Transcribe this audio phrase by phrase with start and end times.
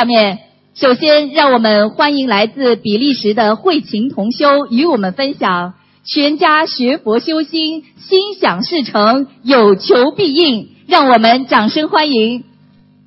[0.00, 0.38] 下面，
[0.72, 5.74] 首先让我们欢迎来自比利时的慧琴同修与我们分享
[6.06, 10.70] 全家学佛修心，心想事成，有求必应。
[10.88, 12.44] 让我们掌声欢迎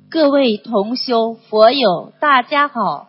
[0.08, 3.08] 各位同修佛友，大家好！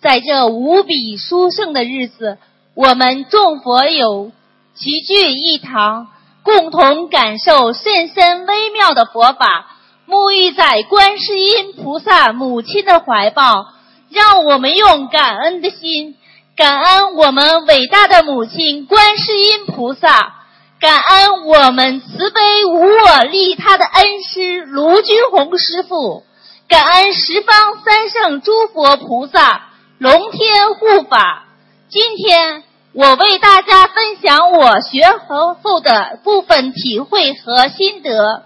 [0.00, 2.38] 在这无比殊胜的日子，
[2.76, 4.30] 我们众佛友
[4.76, 6.06] 齐聚一堂，
[6.44, 9.75] 共同感受甚深微妙的佛法。
[10.08, 13.66] 沐浴在观世音菩萨母亲的怀抱，
[14.08, 16.16] 让我们用感恩的心，
[16.56, 20.34] 感恩我们伟大的母亲观世音菩萨，
[20.80, 26.22] 感恩我们慈悲无我利他的恩师卢军宏师傅，
[26.68, 31.46] 感恩十方三圣诸佛菩萨龙天护法。
[31.88, 32.62] 今天
[32.92, 38.44] 我为大家分享我学佛后的部分体会和心得。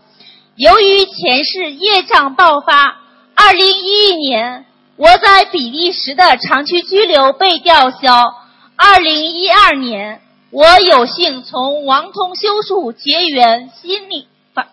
[0.60, 2.98] 由于前世业障爆发，
[3.34, 8.34] 二零一一年我在比利时的长期居留被吊销。
[8.76, 14.66] 二零一二年，我有幸从王通修术结缘心灵法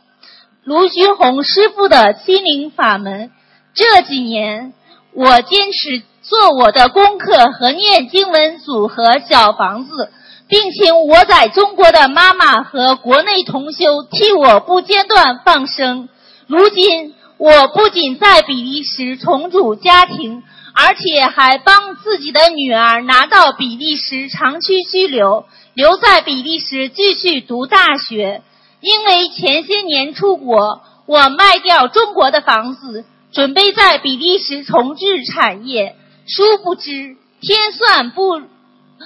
[0.65, 3.31] 卢军宏师傅的心灵法门。
[3.73, 4.73] 这几年，
[5.13, 10.11] 我坚持做我的功课和念经文组合小房子。
[10.47, 16.09] 并请我在中国的妈妈和国内同修替我不间断放生。
[16.47, 28.41] 如今，我不仅在比利时重组家庭，而且还帮自己的女儿拿到比利时长期居留，留在比利时继续读大学。
[28.79, 35.95] 因为前些年出国，我卖掉中国的房子，准备在比利时重置产业。
[36.25, 38.41] 殊不知，天算不。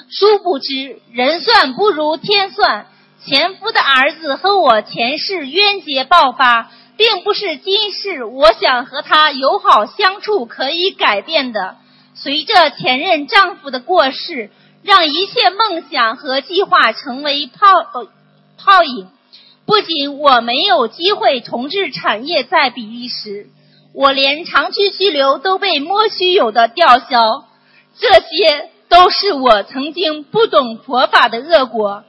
[0.09, 2.87] 殊不知，人算不如天算。
[3.23, 11.75] 前夫的儿子和我前世冤结爆发，并不是今世我想和他友好相处可以改变的。
[12.15, 14.49] 随着前任丈夫的过世，
[14.81, 17.67] 让一切梦想和计划成为泡
[18.57, 19.07] 泡影。
[19.65, 23.47] 不仅我没有机会重置产业在比利时，
[23.93, 27.45] 我连长期居留都被莫须有的吊销。
[27.99, 28.71] 这些。
[28.91, 32.03] 都是我曾经不懂佛法的恶果。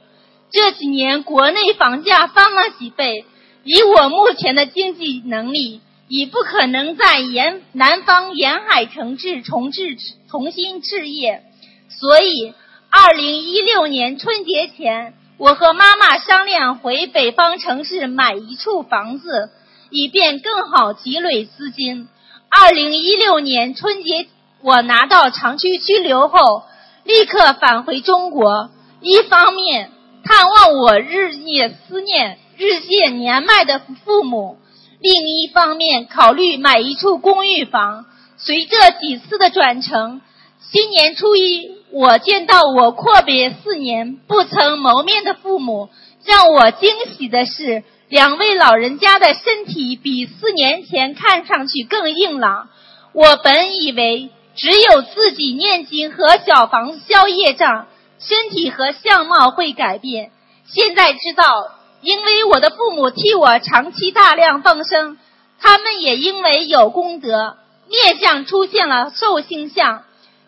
[0.51, 3.23] 这几年国内房价翻了几倍，
[3.63, 5.79] 以我目前的经济能力，
[6.09, 9.95] 已不可能在沿南方沿海城市重置
[10.29, 11.43] 重新置业。
[11.87, 12.53] 所以，
[12.89, 19.51] 二零一六年春节前，我和妈妈商量回北方城市买一处房子，
[19.89, 22.09] 以便更好积累资金。
[22.49, 24.27] 二零一六年春节，
[24.61, 26.63] 我拿到长期居留后。
[27.03, 28.69] 立刻返回中国，
[29.01, 29.91] 一方面
[30.23, 34.57] 探望我日夜思念、日渐年迈的父母，
[35.01, 38.05] 另一方面考虑买一处公寓房。
[38.37, 40.21] 随着几次的转乘，
[40.61, 45.89] 新年初一，我见到我阔别四年不曾谋面的父母，
[46.23, 52.69] 让我惊喜的是，两位老人家的身体比四年前看上去更硬朗。
[53.11, 54.29] 我本以为。
[54.55, 57.87] 只有自己念经和小房子消业障，
[58.19, 60.31] 身体和相貌会改变。
[60.67, 61.71] 现在知道，
[62.01, 65.17] 因为我的父母替我长期大量放生，
[65.59, 67.57] 他们也因为有功德，
[67.89, 70.03] 面相出现了寿星相。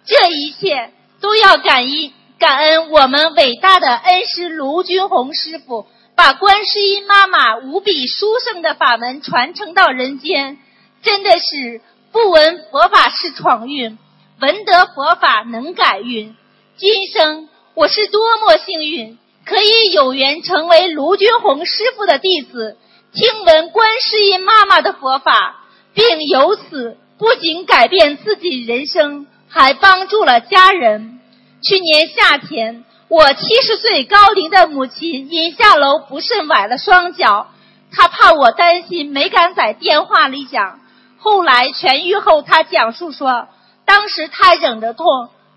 [0.05, 10.59] 这一切都要感恩感恩我们伟大的恩师卢军宏师傅，把观世音妈妈无比殊胜的法门传承到人间，
[11.01, 11.81] 真的是。
[12.15, 13.97] 不闻佛法是闯运，
[14.39, 16.33] 闻得佛法能改运。
[16.77, 22.77] 今生我是多么幸运，可以有缘成为卢军红师傅的弟子，
[23.11, 31.19] 听闻观世音妈妈的佛法，并由此不仅改变自己人生，还帮助了家人。
[31.61, 37.47] 去年夏天，我七十岁高龄的母亲因下楼不慎崴了双脚，
[37.91, 40.79] 她怕我担心，没敢在电话里讲。
[41.25, 43.47] 后来痊愈后，他讲述说，
[43.83, 45.05] 当时他忍着痛，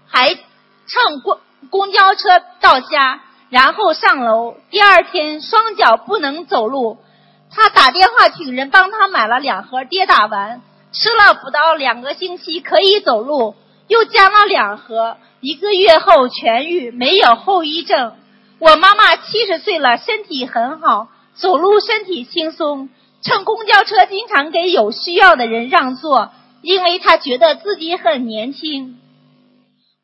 [0.07, 1.39] 还乘公
[1.69, 3.21] 公交车到家，
[3.51, 4.55] 然后上楼。
[4.71, 6.97] 第二天双脚不能走路，
[7.51, 13.55] 他打电话请人帮他买了两盒跌打丸，吃了不到两个星期可以走路，
[13.89, 18.15] 又加了两盒，一个月后痊愈，没有后遗症。
[18.59, 22.89] 我妈妈七十岁了，身体很好，走路身体轻松。
[23.23, 26.31] 乘公交车经常给有需要的人让座，
[26.63, 28.99] 因为他觉得自己很年轻。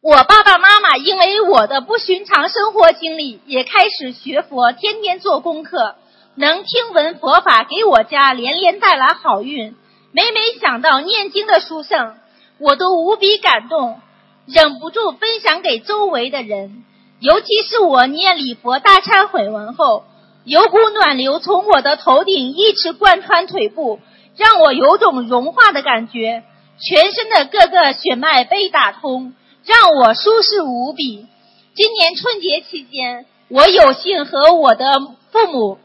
[0.02, 5.94] 我爸爸妈妈因为我的不寻常生活经历，也开始学佛，天天做功课，
[6.34, 9.74] 能听闻佛法，给我家连连带来好运。
[10.12, 12.16] 每每想到念经的书圣，
[12.58, 14.00] 我都无比感动，
[14.46, 16.84] 忍不住分享给周围的人。
[17.20, 20.04] 尤其是我念礼佛大忏悔文后，
[20.44, 23.98] 有股暖流从我的头顶一直贯穿腿部，
[24.36, 26.44] 让我有种融化的感觉，
[26.78, 29.32] 全身的各个血脉被打通，
[29.64, 31.26] 让我舒适无比。
[31.74, 34.84] 今年春节期间，我有幸和我的
[35.32, 35.78] 父母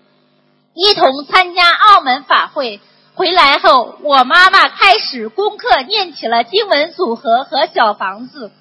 [0.74, 2.82] 一同参加澳门法会。
[3.16, 8.52] 回来后，我妈妈开始功课，念起了经文组合和小房子。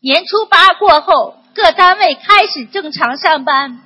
[0.00, 3.80] 年初八过后，各单位开始正常上班。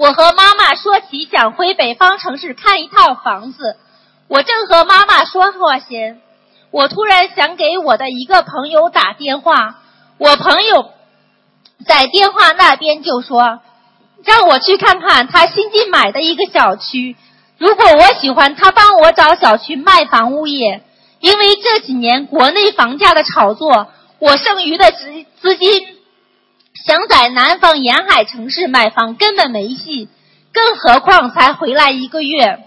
[0.00, 3.76] 我和妈妈说起想回北方城市看一套房子，
[4.28, 6.22] 我正和妈妈说话间，
[6.70, 9.76] 我突然想给我的一个朋友打电话。
[10.16, 10.90] 我朋友
[11.86, 13.60] 在电话那边就说，
[14.24, 17.14] 让我去看看他新近买的一个小区。
[17.58, 20.82] 如果我喜欢他帮我找小区卖房物业，
[21.20, 23.88] 因为这几年国内房价的炒作，
[24.18, 25.68] 我剩余的资资金
[26.86, 30.08] 想在南方沿海城市买房根本没戏，
[30.52, 32.58] 更何况才回来一个月，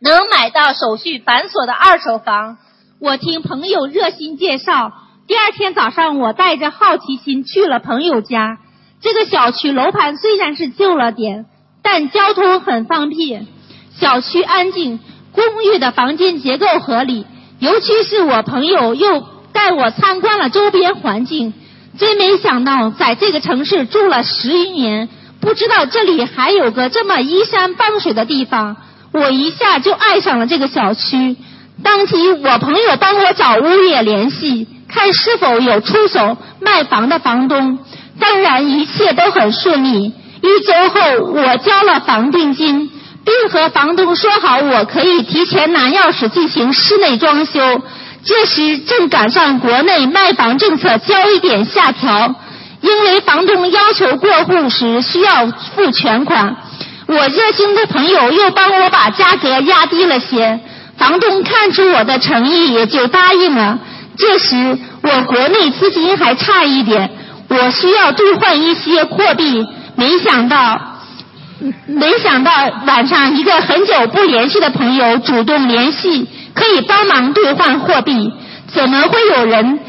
[0.00, 2.58] 能买到手续繁琐的二手房。
[2.98, 4.92] 我听朋友热心介绍，
[5.26, 8.58] 第二天早上我带着好奇心去了朋友家。
[9.00, 11.46] 这个小区楼盘虽然是旧了点，
[11.82, 13.46] 但交通很方便。
[13.98, 14.98] 小区安静，
[15.32, 17.26] 公寓的房间结构合理，
[17.60, 21.54] 尤其是我朋友又带我参观了周边环境，
[21.98, 25.08] 真没想到在这个城市住了十余年，
[25.40, 28.76] 不知道这里还有个这么依山傍水的地方，
[29.12, 31.36] 我一下就爱上了这个小区。
[31.82, 37.78] 当即我朋友帮我找物业联系，看是否有出手卖房的房东，
[38.18, 40.14] 当然一切都很顺利。
[40.42, 42.90] 一周后，我交了房定金。
[43.24, 47.60] 并和房东说好，我可以提前拿钥匙进行室内装修。
[48.24, 52.34] 这时正赶上国内卖房政策交一点下调，
[52.80, 56.56] 因为房东要求过户时需要付全款。
[57.06, 60.60] 我热心的朋友又帮我把价格压低了些，
[60.96, 63.80] 房东看出我的诚意也就答应了。
[64.16, 67.10] 这时我国内资金还差一点，
[67.48, 69.66] 我需要兑换一些货币，
[69.96, 70.80] 没想到。
[71.86, 72.50] 没想到
[72.86, 78.32] 晚上一个很久不联系的朋友主动联系，可以帮忙兑换货币。
[78.72, 79.80] 怎么会有人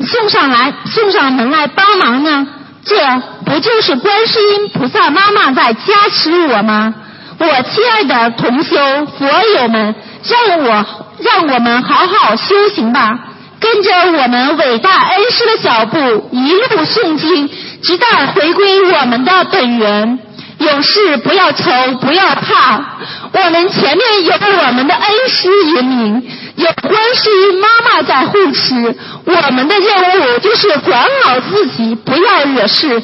[0.00, 2.46] 送上来送上门来帮忙呢？
[2.82, 2.96] 这
[3.44, 6.94] 不就是观世音菩萨妈妈在加持我吗？
[7.38, 8.76] 我亲爱的同修
[9.18, 9.94] 佛友们，
[10.24, 10.86] 让我
[11.18, 13.18] 让我们好好修行吧，
[13.60, 13.90] 跟着
[14.22, 17.50] 我们伟大恩师的脚步，一路诵经，
[17.82, 20.18] 直到回归我们的本源。
[20.60, 21.70] 有事不要愁，
[22.02, 22.98] 不要怕，
[23.32, 28.94] 我们前面有我们的恩师引领，有观世音妈妈在护持。
[29.24, 33.02] 我们的任务就是管好自己，不要惹事，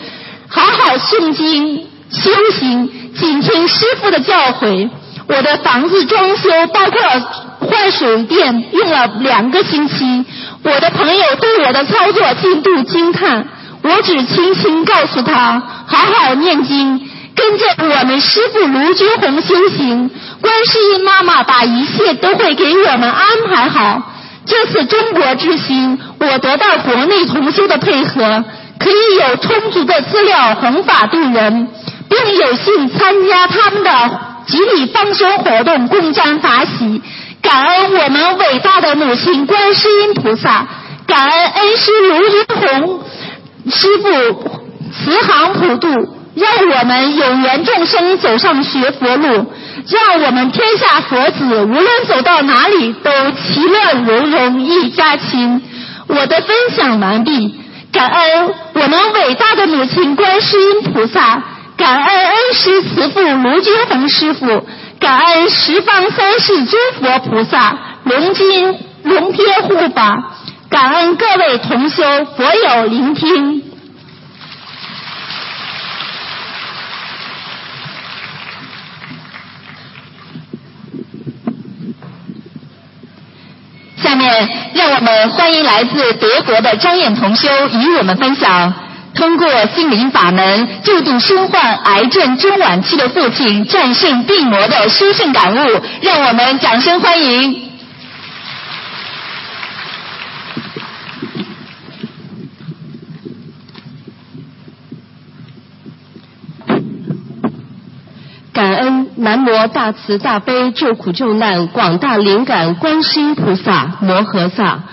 [0.48, 4.90] 好好诵经修行，谨听师傅的教诲。
[5.26, 7.00] 我的房子装修包括
[7.66, 10.26] 换水电，用了两个星期。
[10.62, 13.48] 我的朋友对我的操作进度惊叹，
[13.82, 17.10] 我只轻轻告诉他，好好念经。
[17.36, 20.10] 跟着我们师傅卢军红修行，
[20.40, 24.12] 观世音妈妈把一切都会给我们安排好。
[24.46, 28.44] 这次中国之行，我得到国内同修的配合，
[28.78, 31.68] 可以有充足的资料弘法度人，
[32.08, 37.02] 并有幸参加他们的集体放生活动，共沾法喜。
[37.42, 40.66] 感恩我们伟大的母亲观世音菩萨，
[41.06, 43.04] 感恩恩师卢军红
[43.70, 44.50] 师傅
[44.92, 46.15] 慈航普渡。
[46.36, 49.26] 让我们有缘众生走上学佛路，
[49.88, 55.62] 让我们天下佛子无论走到哪里都其乐融融一家亲。
[56.08, 57.58] 我的分享完毕，
[57.90, 61.42] 感恩我们伟大的母亲观世音菩萨，
[61.78, 64.66] 感恩恩师慈父卢军宏师傅，
[65.00, 70.34] 感恩十方三世诸佛菩萨龙金龙天护法，
[70.68, 72.02] 感恩各位同修
[72.36, 73.62] 佛友聆听。
[84.06, 88.72] 下面，让我们欢迎来自德国的张燕同修与我们分享，
[89.16, 95.80] 通过心灵法门救度身患癌症中晚期的父亲战胜病魔的殊胜感悟。
[96.02, 97.65] 让我们掌声欢迎！
[108.56, 114.84] 感恩南无大慈大悲救苦救难广大灵感观世音菩萨摩诃萨，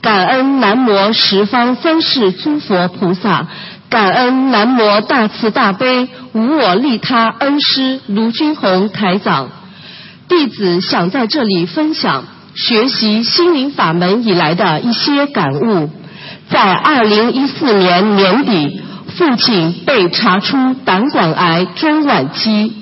[0.00, 3.46] 感恩南无十方三世诸佛菩萨，
[3.88, 9.50] 感恩南无大慈大悲无我利他恩师卢军宏台长。
[10.28, 12.24] 弟子想在这里分享
[12.56, 15.90] 学习心灵法门以来的一些感悟。
[16.50, 18.82] 在二零一四年年底，
[19.16, 22.81] 父亲被查出胆管癌中晚期。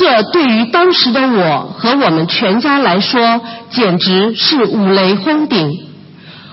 [0.00, 5.70] 这对于当时的我和我们全家来说，简直是五雷轰顶。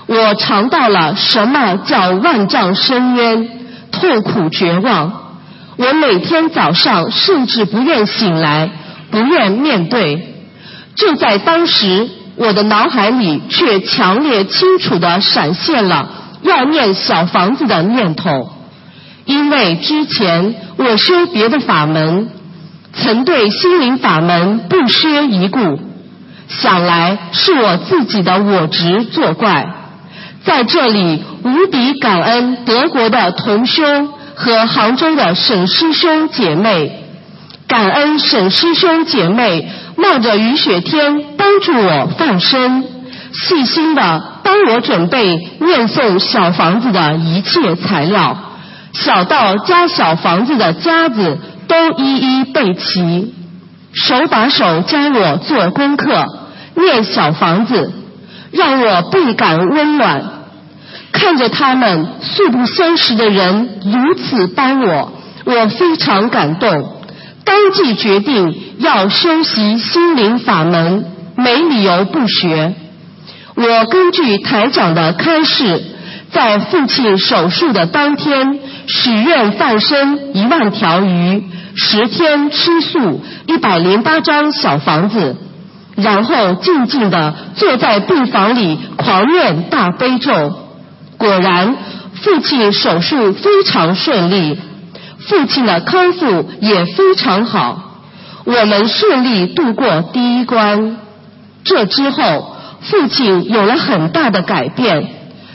[0.05, 3.47] 我尝到了什么叫万丈深渊，
[3.89, 5.13] 痛苦绝望。
[5.77, 8.69] 我每天早上甚至不愿醒来，
[9.11, 10.43] 不愿面对。
[10.97, 16.09] 就在当时，我的脑海里却强烈清楚地闪现了
[16.41, 18.51] 要念小房子的念头，
[19.23, 22.31] 因为之前我修别的法门。
[22.97, 25.79] 曾对心灵法门不屑一顾，
[26.47, 29.67] 想来是我自己的我执作怪。
[30.43, 33.83] 在这里无比感恩德国的同修
[34.35, 37.03] 和杭州的沈师兄姐妹，
[37.67, 42.83] 感恩沈师兄姐妹冒着雨雪天帮助我放生，
[43.31, 48.37] 细心的帮我准备念诵小房子的一切材料，
[48.93, 51.37] 小到加小房子的夹子。
[51.67, 53.33] 都一一备齐，
[53.93, 56.25] 手把手教我做功课，
[56.75, 57.93] 念小房子，
[58.51, 60.23] 让我倍感温暖。
[61.11, 65.11] 看着他们素不相识的人如此帮我，
[65.45, 66.69] 我非常感动，
[67.43, 71.05] 当即决定要修习心灵法门，
[71.35, 72.75] 没理由不学。
[73.55, 75.81] 我根据台长的开示，
[76.31, 81.43] 在父亲手术的当天许愿放生一万条鱼。
[81.79, 85.35] 十天吃素，一百零八张小房子，
[85.95, 90.53] 然后静静的坐在病房里狂念大悲咒。
[91.17, 91.75] 果然，
[92.15, 94.57] 父亲手术非常顺利，
[95.19, 98.01] 父亲的康复也非常好，
[98.45, 100.97] 我们顺利度过第一关。
[101.63, 105.09] 这之后，父亲有了很大的改变。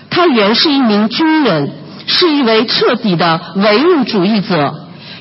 [0.08, 1.72] 他原是一名军人，
[2.06, 4.74] 是一位彻底的唯物主义者。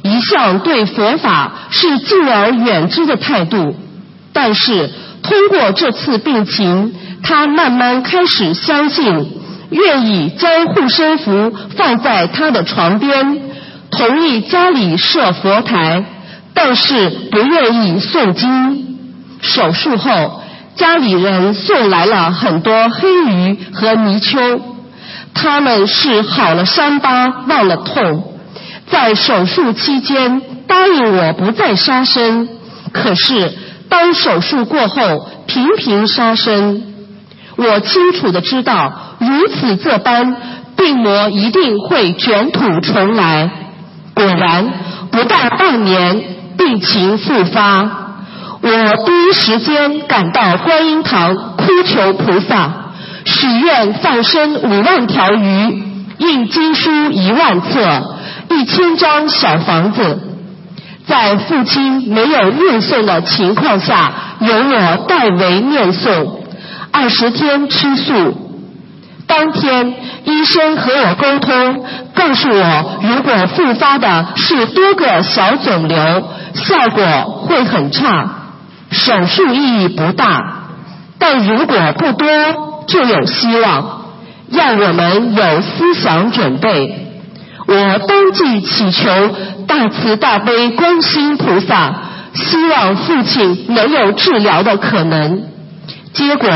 [0.04, 3.76] 一向对佛法是敬而远之的态度，
[4.34, 4.90] 但是
[5.22, 9.32] 通过这次病情，他慢慢开始相信，
[9.70, 13.42] 愿意将护身符放在他的床边，
[13.92, 16.04] 同意家里设佛台，
[16.56, 18.98] 但是不愿意诵经。
[19.42, 20.42] 手术后，
[20.76, 24.60] 家里人送来了很多黑鱼和泥鳅，
[25.34, 28.24] 他们是好了伤疤忘了痛。
[28.90, 32.50] 在手术期间答应我不再杀生，
[32.92, 33.54] 可是
[33.90, 36.84] 当手术过后频频杀生。
[37.56, 40.36] 我清楚的知道，如此这般
[40.76, 43.50] 病魔一定会卷土重来。
[44.14, 44.74] 果然，
[45.12, 46.24] 不到半年，
[46.58, 48.00] 病情复发。
[48.62, 48.70] 我
[49.06, 52.91] 第一时间赶到观音堂哭求菩萨，
[53.26, 55.84] 许愿放生五万条鱼，
[56.18, 58.18] 印经书一万册。
[58.50, 60.20] 一千张小房子，
[61.08, 64.12] 在父亲没有念诵的情况下，
[64.42, 66.28] 由我代为念诵。
[66.92, 68.38] 二十天吃素。
[69.28, 69.94] 当天，
[70.26, 75.98] 医生和我沟通，告诉我，如果复发的是多个小肿瘤，
[76.54, 78.30] 效果会很差，
[78.90, 80.26] 手术意义不大；
[81.18, 82.28] 但如果不多，
[82.88, 84.06] 就有希望，
[84.52, 87.08] 让我们有思想准备。
[87.68, 89.10] 我当即祈求
[89.68, 91.94] 大慈大悲观世音菩萨，
[92.34, 95.44] 希望父亲能有治疗的可能。
[96.14, 96.50] 结果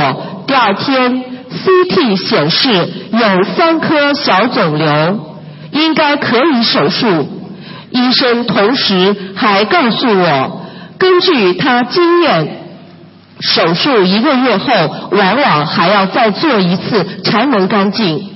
[0.47, 2.69] 第二天 CT 显示
[3.13, 5.37] 有三颗小肿瘤，
[5.71, 7.29] 应该可以手术。
[7.91, 10.65] 医生同时还告诉我，
[10.97, 12.64] 根据他经验，
[13.39, 14.73] 手术一个月后
[15.11, 18.29] 往往还要再做一次才能干净。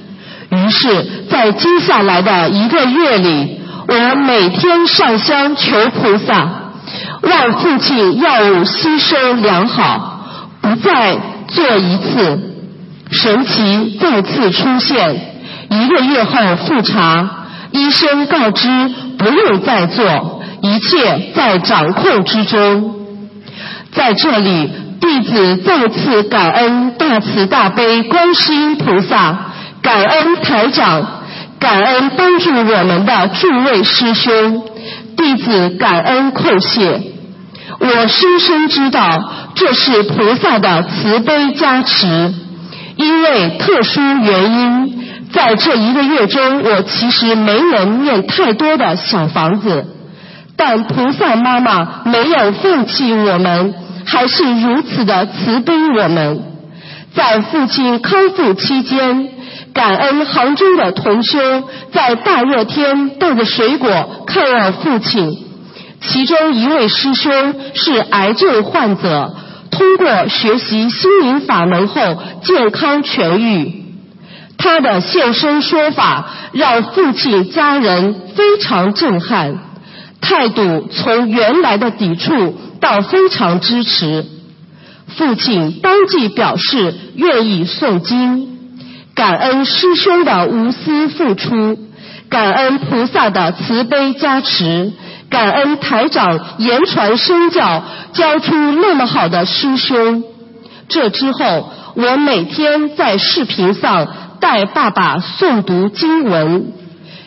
[0.50, 6.74] 于是，在接下来的一个月里，我每天上香求菩萨，
[7.22, 10.26] 让父亲药物吸收良好，
[10.62, 12.40] 不再做一次。
[13.12, 15.16] 神奇再次出现，
[15.70, 18.68] 一个月后复查，医生告知
[19.18, 22.96] 不用再做，一切在掌控之中。
[23.92, 29.46] 在这里，弟子再次感恩大慈大悲观世音菩萨。
[29.82, 31.24] 感恩台长，
[31.58, 34.62] 感恩帮助我们的诸位师兄，
[35.16, 37.02] 弟子感恩叩谢。
[37.80, 42.34] 我深深知道这是菩萨的慈悲加持，
[42.98, 49.86] 因为特殊原因，在这一个月中，我其实没能念太多的小房子，
[50.58, 53.74] 但菩萨妈妈没有放弃我们，
[54.12, 56.42] 还是如此的慈悲我们。
[57.14, 59.30] 在父亲康复期间，
[59.74, 65.46] 感恩杭州的同修在大热天带着水果看望父亲。
[66.02, 69.34] 其中一位师兄是癌症患者，
[69.70, 72.02] 通过学习心灵法门后
[72.44, 73.84] 健康痊愈。
[74.58, 79.58] 他的现身说法让父亲家人非常震撼，
[80.22, 84.26] 态度从原来的抵触到非常支持。
[85.08, 88.48] 父亲当即表示愿意诵经，
[89.16, 91.78] 感恩师兄的无私付出，
[92.30, 94.94] 感恩菩萨的慈悲加持。
[95.30, 97.84] 感恩台长言传身教，
[98.14, 100.24] 教出那么好的师兄。
[100.88, 104.08] 这之后，我每天在视频上
[104.40, 106.74] 带爸爸诵读经文，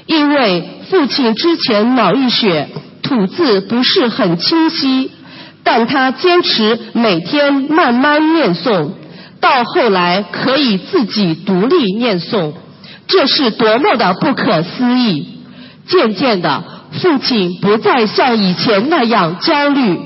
[0.06, 2.71] 因为父亲之前脑溢血，
[3.04, 5.12] 吐字不是很清晰，
[5.64, 8.90] 但他坚持每天慢慢念诵，
[9.40, 12.52] 到后来可以自己独立念诵，
[13.07, 15.38] 这是多么的不可思议！
[15.87, 16.64] 渐渐的。
[16.92, 19.99] 父亲不再像以前那样焦虑，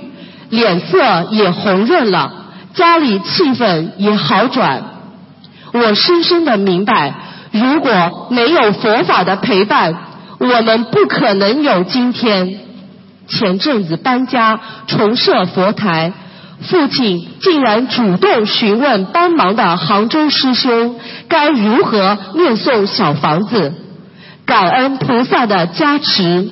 [0.50, 2.32] 脸色也红润了，
[2.74, 4.84] 家里气氛也好转。
[5.72, 7.12] 我深深的明白，
[7.50, 9.96] 如果没有佛法的陪伴，
[10.38, 12.60] 我们不可能有今天。
[13.28, 16.12] 前阵子搬家重设佛台，
[16.60, 20.96] 父亲竟然主动询问帮忙的杭州师兄
[21.28, 23.74] 该如何念诵小房子，
[24.44, 26.50] 感恩菩萨的加持。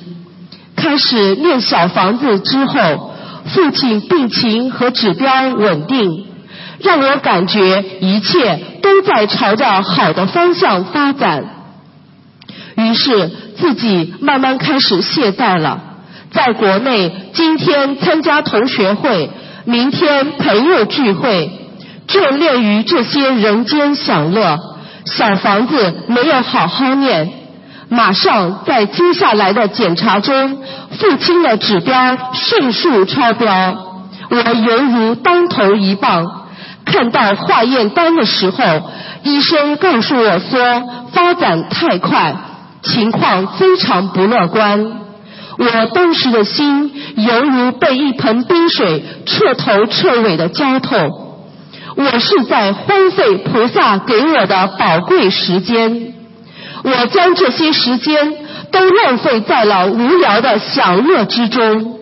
[0.75, 3.13] 开始念小房子之后，
[3.45, 6.27] 父亲病情和指标稳定，
[6.81, 11.45] 让我感觉一切都在朝着好的方向发展。
[12.75, 15.94] 于是自己慢慢开始懈怠了。
[16.35, 19.29] 在国内，今天参加同学会，
[19.63, 21.49] 明天朋友聚会，
[22.09, 24.57] 眷恋于这些人间享乐，
[25.05, 27.31] 小房子没有好好念。
[27.87, 30.57] 马上在接下来的检查中，
[30.99, 33.77] 父亲的指标迅速超标，
[34.29, 36.43] 我犹如当头一棒。
[36.83, 38.91] 看到化验单的时候，
[39.23, 42.35] 医生告诉我说发展太快，
[42.81, 45.04] 情况非常不乐观。
[45.57, 50.97] 我当时的心犹如被一盆冰水彻头彻尾的浇透，
[51.95, 56.13] 我是在荒废菩萨给我的宝贵时间。
[56.83, 58.33] 我将这些时间
[58.71, 61.99] 都浪费在了无聊的享乐之中。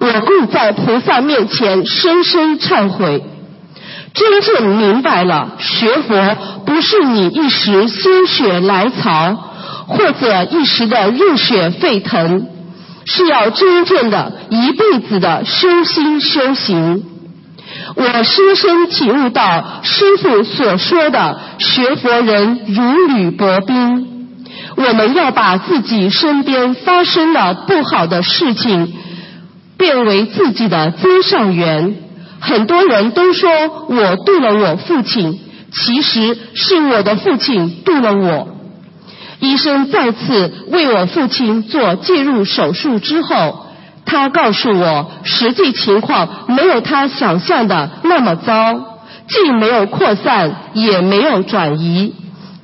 [0.00, 3.22] 我跪在菩萨面前深深忏悔，
[4.12, 9.36] 真正明白了学佛不是你一时心血来潮，
[9.86, 12.48] 或者一时的热血沸腾，
[13.06, 17.04] 是要真正的一辈子的修心修行。
[17.96, 24.10] 我深深体悟到师父所说的学佛人如履薄冰。
[24.76, 28.92] 我们要把自己身边发生的不好的事情
[29.76, 31.96] 变为自己的增上缘。
[32.40, 33.50] 很多人都说
[33.88, 35.40] 我渡了我父亲，
[35.72, 38.53] 其实是我的父亲渡了我。
[39.44, 43.60] 医生再次为我父亲做介入手术之后。
[44.06, 52.14] 他告诉我，实际情况没有他想象的那么糟，既没有扩散，也没有转移，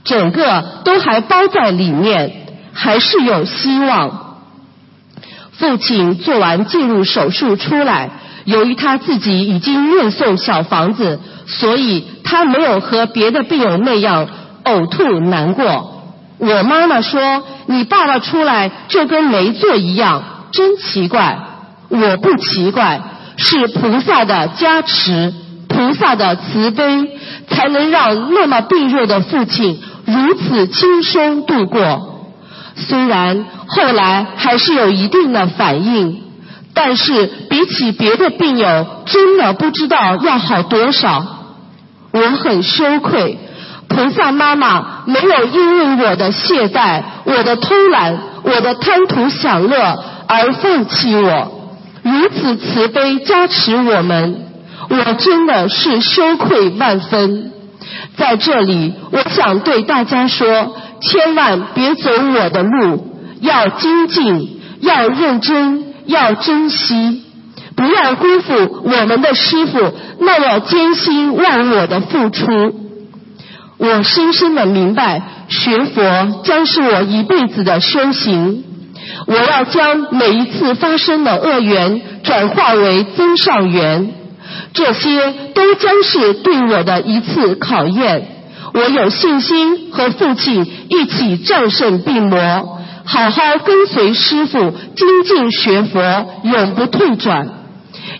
[0.04, 4.36] 整个都还包在里面，还是有希望。
[5.52, 8.10] 父亲做完介入手术出来，
[8.44, 14.28] 由于他自己已经念诵小房子，所以他没有和别的病友那样
[14.64, 15.99] 呕吐难过。
[16.40, 21.38] 我妈妈说：“你爸爸出来就跟没做一样。”真奇怪，
[21.90, 23.00] 我不奇怪，
[23.36, 25.32] 是菩萨的加持，
[25.68, 32.32] 菩萨的慈悲，才能让那么病弱的父亲如此轻松度过。
[32.74, 36.22] 虽然后来还是有一定的反应，
[36.72, 41.24] 但是比起别的病友，真的不知道要好多少。
[42.12, 43.38] 我很羞愧，
[43.90, 50.04] 菩萨妈妈没有因为我的懈怠、我的偷懒、我的贪图享乐。
[50.32, 51.72] 而放弃我，
[52.04, 54.44] 如此慈悲加持我们，
[54.88, 57.50] 我真的是羞愧万分。
[58.16, 67.24] 在这里，我想对大家说，千万别走我的路，要精进，要认真，要珍惜，
[67.74, 72.89] 不要辜负我们的师傅那么艰辛忘我的付出。
[73.80, 78.64] 我深深的明白，学佛将是我一辈子的修行。
[79.26, 84.12] 我要将每一次发生的恶缘转化为增上缘，
[84.74, 88.26] 这些都将是对我的一次考验。
[88.74, 94.58] 我有信心和父亲一起战胜病魔，好好跟随师傅
[94.94, 97.48] 精进学佛，永不退转。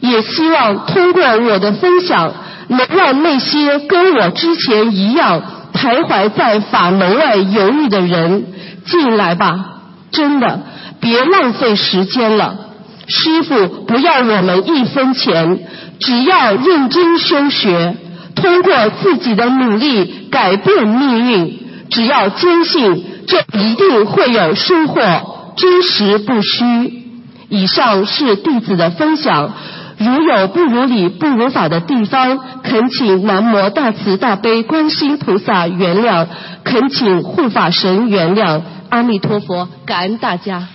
[0.01, 2.33] 也希望通过我的分享，
[2.71, 5.43] 能让那些跟我之前一样
[5.75, 8.47] 徘徊在法门外犹豫的人
[8.87, 9.67] 进来吧。
[10.13, 10.61] 真的，
[11.01, 12.57] 别浪费时间了。
[13.07, 15.59] 师傅不要我们一分钱，
[15.99, 17.97] 只要认真修学。
[18.37, 21.59] 通过自己的努力改变命运，
[21.91, 25.01] 只要坚信，这一定会有收获，
[25.57, 27.03] 真实不虚。
[27.49, 29.53] 以上是弟子的分享，
[30.03, 36.27] 如有不如理、不如法的地方，恳请南无大慈大悲观世音菩萨原谅，
[36.65, 38.63] 恳请护法神原谅。
[38.89, 40.69] 阿弥陀佛，感恩大家。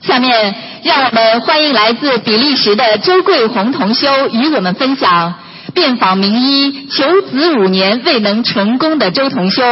[0.00, 5.34] 下面，让我们欢迎来自比利时的周桂红同修与我们分享：
[5.70, 9.62] 遍访名医求子五年未能成功的周同修，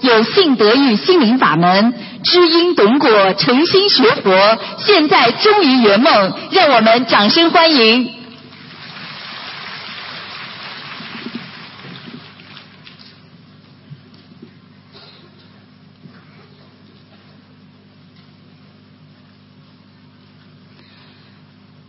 [0.00, 1.94] 有幸得遇心灵法门，
[2.24, 6.32] 知因懂果，诚心学佛，现在终于圆梦。
[6.50, 8.17] 让我们掌声欢迎。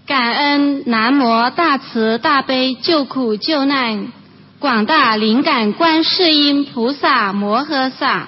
[0.10, 4.12] 感恩南无大慈大悲救苦救难
[4.58, 8.28] 广大灵感观世音菩萨摩诃萨，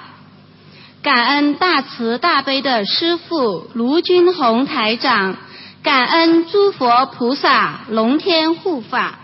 [1.02, 5.34] 感恩大慈大悲的师父卢军宏台长，
[5.82, 9.18] 感恩诸佛菩萨龙天护法。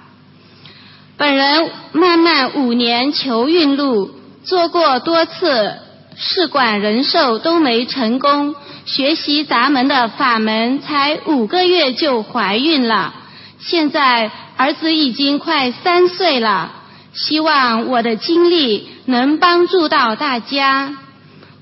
[1.16, 4.10] 本人漫漫五年求孕路，
[4.42, 5.76] 做过多次
[6.20, 8.54] 试管人寿都没成功。
[8.84, 13.14] 学习咱们的法门才五个月就怀孕了，
[13.60, 16.72] 现在儿子已经快三岁了，
[17.12, 20.96] 希望我的经历能帮助到大家。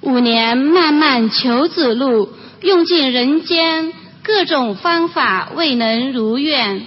[0.02, 3.92] 五年漫漫求子路，用尽人间
[4.22, 6.86] 各种方法未能如愿。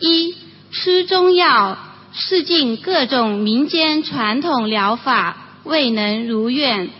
[0.00, 0.34] 一
[0.70, 1.78] 吃中药，
[2.12, 6.90] 试尽各种民间传统疗法未能如愿。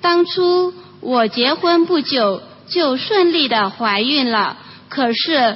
[0.00, 0.72] 当初。
[1.06, 4.56] 我结婚不久就顺利的怀孕了，
[4.88, 5.54] 可是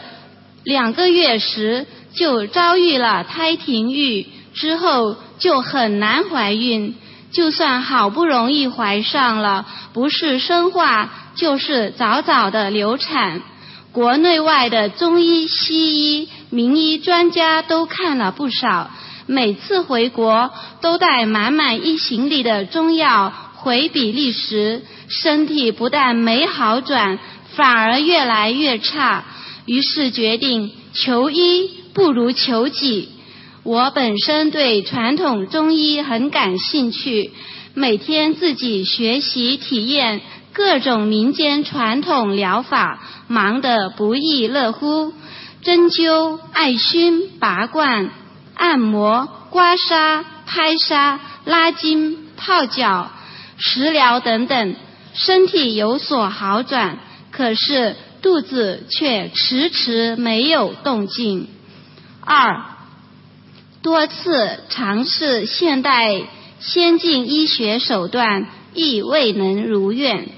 [0.63, 6.97] 两个月时就遭遇了胎停育，之后就很难怀孕。
[7.33, 13.41] 就算好不容易怀上了，不是生化就是早早的流产。
[13.93, 18.91] 国内外的中医、西医、名医专家都看了不少，
[19.31, 24.83] 每次回国都带满满一行李的中药回比利时。
[25.09, 27.19] 身体不但没好转，
[27.55, 29.25] 反而越来越差。
[29.67, 33.11] 于是决定求医不如求己。
[33.65, 37.33] 我本身对传统中医很感兴趣，
[37.75, 45.13] 每天自己学习体验各种民间传统疗法，忙得不亦乐乎。
[45.63, 48.11] 针灸、艾熏、拔罐、
[48.59, 53.11] 按摩、刮痧、拍痧、拉筋、泡脚、
[53.57, 54.77] 食疗等等。
[55.15, 56.99] 身体有所好转，
[57.31, 61.49] 可是肚子却迟迟没有动静。
[62.21, 62.65] 二，
[63.83, 66.21] 多次尝试现代
[66.61, 70.29] 先进医学手段，亦未能如愿。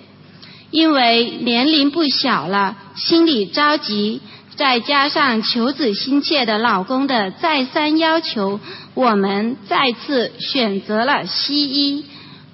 [0.70, 4.20] 因为年龄不小了，心里着急，
[4.56, 8.60] 再加上求子心切的老公的再三要求，
[8.94, 12.04] 我们再次选择了西医。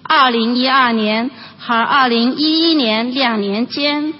[0.02, 1.30] 二零一二年。
[1.58, 4.14] 和二零一一年两年间，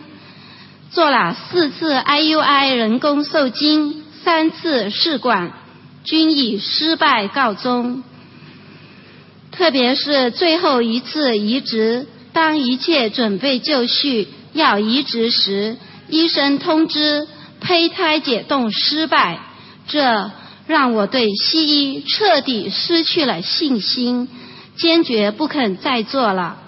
[0.90, 5.52] 做了四次 IUI 人工受精，三次试管，
[6.02, 8.02] 均以失败告终。
[9.52, 15.76] 特别是最后一次移植，当一切准备就绪要移植时，
[16.08, 17.28] 医生通知
[17.60, 19.40] 胚胎解冻失败，
[19.86, 20.30] 这
[20.66, 24.28] 让我对西医彻底失去了信心，
[24.76, 26.58] 坚决不肯再做了。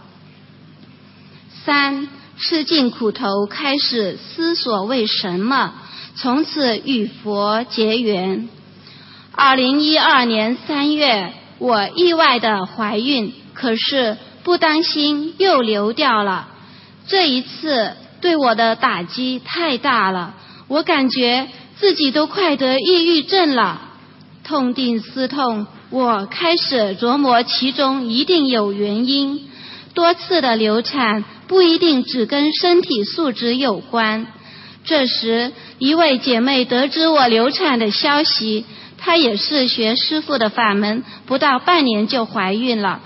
[1.64, 5.74] 三吃尽苦头，开始思索为什么，
[6.14, 8.48] 从此与佛结缘。
[9.32, 16.48] 二零一二年三月，我意外的怀孕，可是不当心又流掉了。
[17.06, 20.34] 这一次对我的打击太大了，
[20.68, 23.82] 我感觉自己都快得抑郁症了。
[24.44, 29.48] 痛定思痛，我开始琢磨其中一定有原因。
[29.94, 34.26] 多次的流产不一定只跟身体素质有关。
[34.84, 38.64] 这时，一位姐妹得知我流产的消息，
[38.96, 43.00] 她也是学师傅的法门，不到半年就怀孕了，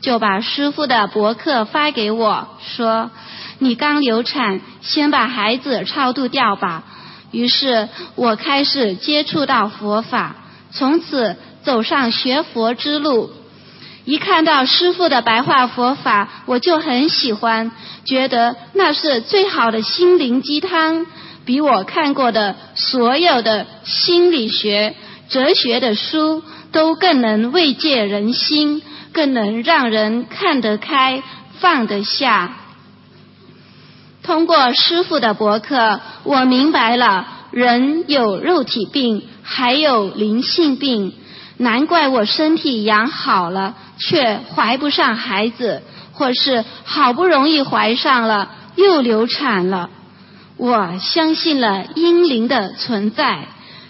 [0.00, 3.10] 就把师傅的博客发给我，说
[3.60, 6.84] ：“你刚流产，先把孩子超度掉吧。”
[7.30, 10.36] 于是我开始接触到佛法。
[10.70, 13.30] 从此走上学佛之路，
[14.04, 17.72] 一看到师父的白话佛法，我就很喜欢，
[18.04, 21.06] 觉得那是最好的心灵鸡汤，
[21.46, 24.94] 比我看过的所有的心理学、
[25.30, 31.22] 哲学的书都更能慰藉人心，更能让人看得开、
[31.60, 32.56] 放得下。
[34.28, 39.22] 通过师傅的博客，我明白了人有肉体病。
[39.42, 41.14] 还有灵性病，
[41.56, 45.80] 难怪我身体养好了，却怀不上孩子，
[46.12, 49.88] 或是好不容易怀上了又流产了。
[50.58, 53.46] 我相信了阴灵的存在。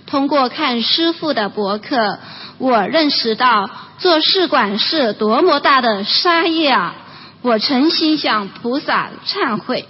[0.07, 2.21] 通过看师傅的博客，
[2.59, 6.95] 我认识到做试管是多么大的杀业啊！
[7.43, 9.89] 我诚心向菩萨忏悔，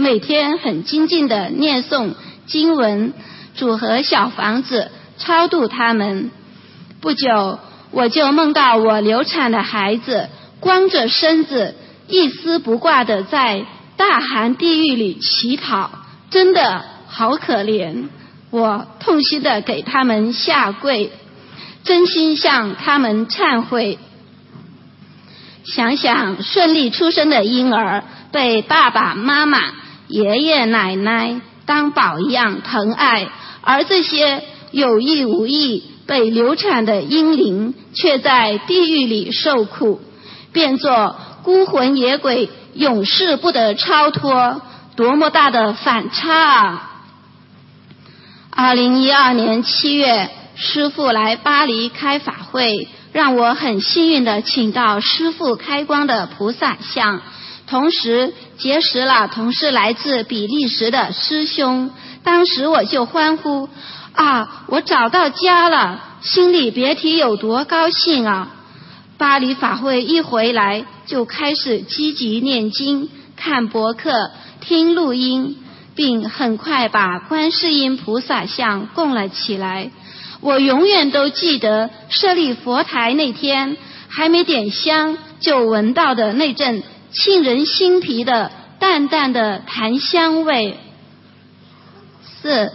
[0.00, 2.14] 每天很精进的念诵
[2.46, 3.12] 经文，
[3.56, 4.92] 组合小房子。
[5.18, 6.30] 超度他们。
[7.00, 7.58] 不久，
[7.90, 10.28] 我就梦到我流产的孩子
[10.60, 11.74] 光着身子，
[12.06, 15.90] 一丝不挂的在大寒地狱里乞讨，
[16.30, 18.04] 真的好可怜。
[18.50, 21.10] 我痛心的给他们下跪，
[21.82, 23.98] 真心向他们忏悔。
[25.64, 29.58] 想想顺利出生的婴儿被爸爸妈妈、
[30.08, 33.28] 爷爷奶奶当宝一样疼爱，
[33.62, 34.42] 而这些。
[34.70, 39.98] 有意无意被流产的婴灵，却在地狱里受苦，
[40.52, 44.60] 变作孤魂野鬼，永世不得超脱，
[44.94, 46.90] 多么大的反差啊！
[48.50, 57.22] 二零一二年七月，师父来巴黎开法会，让我很幸运的请到师父开光的菩萨像，
[57.68, 61.90] 同时结识了同是来自比利时的师兄，
[62.24, 63.68] 当时我就欢呼。
[64.14, 64.64] 啊！
[64.66, 68.48] 我找到家了，心里别提有多高兴啊！
[69.16, 75.58] 巴黎法会一回来，就开始积极念经、看博客、听录音，
[75.94, 79.92] 并很快把观世音菩萨像供了起来。
[80.40, 83.76] 我永远都记得设立佛台那天，
[84.08, 90.78] 还没点香，就闻到的那阵沁人心脾的淡淡的檀香味。
[92.22, 92.72] 四。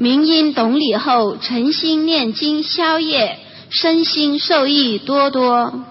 [0.00, 5.86] 明因懂理后，诚心念经消业，身心受益多多。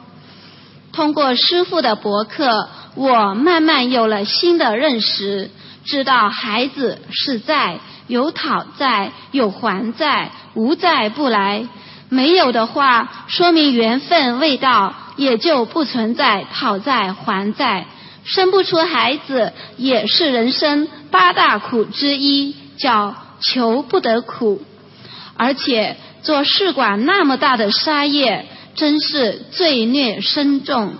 [0.93, 5.51] 通过师父的博客，我慢慢有了新的认识，
[5.83, 11.67] 知道孩子是债，有讨债，有还债，无债不来。
[12.09, 17.85] 没有的话，说明缘分未到，也就不存在讨债还债。
[18.23, 23.15] 生不出孩子，也是人生八大苦之一，叫。
[23.39, 24.63] 求不得苦，
[25.35, 30.95] 而且做试管那么大的杀业，真是罪孽深重。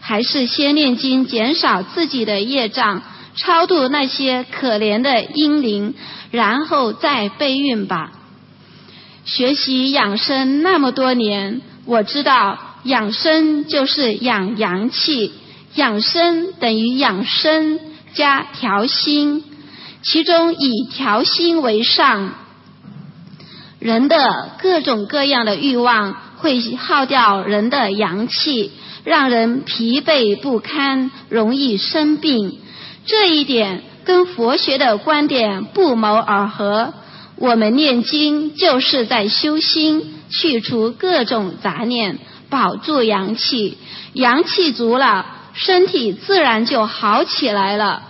[0.00, 3.02] 还是先念经，减少自己的业障，
[3.36, 5.94] 超度那些可怜的婴灵，
[6.30, 8.10] 然后再备孕吧。
[9.24, 15.32] 学习养生那么多年，我知道养生就是养阳气，
[15.74, 17.78] 养生等于养生
[18.14, 19.44] 加调心。
[20.02, 22.34] 其中以调心为上，
[23.78, 28.72] 人的各种各样的欲望会耗掉人的阳气，
[29.04, 32.58] 让人疲惫不堪，容易生病。
[33.06, 36.94] 这一点跟佛学的观点不谋而合。
[37.42, 43.78] 我们念经就是在修心，去除各种杂念，保住阳气。
[44.12, 48.04] 阳气足了，身体自然就好起来了。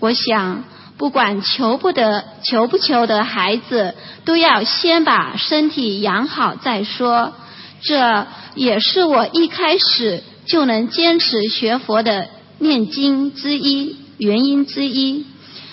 [0.00, 0.64] 我想。
[0.98, 7.32] 不管求不得、求不求得孩子，都要先把身体养好再说。
[7.80, 15.26] 这也是我一开始就能坚持学佛的念经之一原因之一。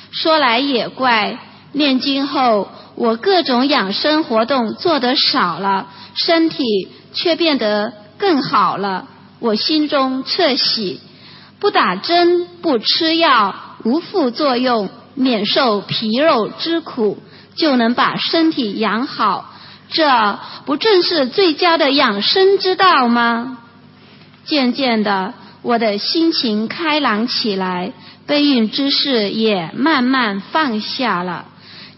[0.09, 1.37] 说来也怪，
[1.73, 2.67] 念经后
[2.99, 9.07] 我各种养生活动做得少了，身体却变得更好了。
[9.39, 10.99] 我心中彻喜。
[11.61, 17.17] 不打针，不吃药，无副作用，免受皮肉之苦，
[17.55, 19.53] 就能把身体养好。
[19.89, 23.59] 这不正是最佳的养生之道吗？
[24.43, 27.93] 渐渐的，我的心情开朗起来，
[28.27, 31.45] 备孕之事也慢慢放下了。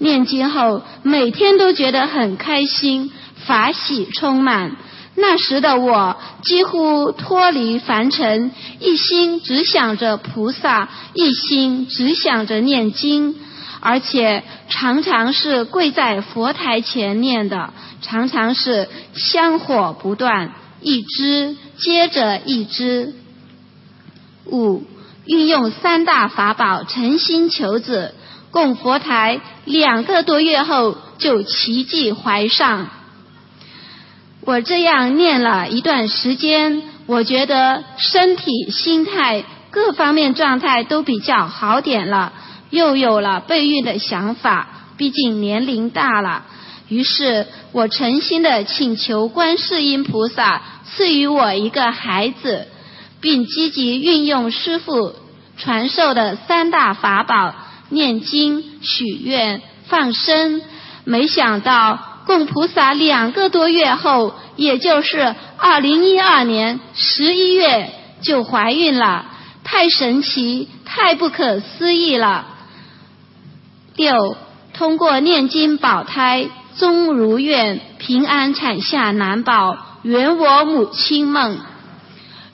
[0.01, 3.11] 念经后，每天都觉得很开心，
[3.45, 4.75] 法喜充满。
[5.13, 13.35] 那时的我几乎脱离凡尘，一心只想着菩萨，一心只想着念经。
[13.79, 23.13] 而且常常是跪在佛台前念的，常常是香火不断，一支接着一支。
[24.45, 24.83] 五，
[25.25, 28.15] 运用三大法宝诚心求子，
[28.51, 32.89] 供佛台两个多月后就奇迹怀上。
[34.41, 42.33] 我这样念了一段时间，我觉得身体、心态各方面状态都比较好点了。
[42.71, 46.45] 又有了备孕的想法，毕竟年龄大了。
[46.87, 52.67] 于是我诚心的请求观世音菩萨赐予我一个孩子，
[53.21, 55.15] 并积极运用师父
[55.57, 57.53] 传授的三大法宝——
[57.91, 60.61] 念经、许愿、放生。
[61.03, 69.25] 没想到供菩萨两个多月后，也就是二零一二年十一月就怀孕了，
[69.63, 72.47] 太神奇，太不可思议了！
[73.95, 74.37] 六，
[74.73, 81.57] 通过念经保胎，终如愿，平安产下男宝，圆我母亲梦。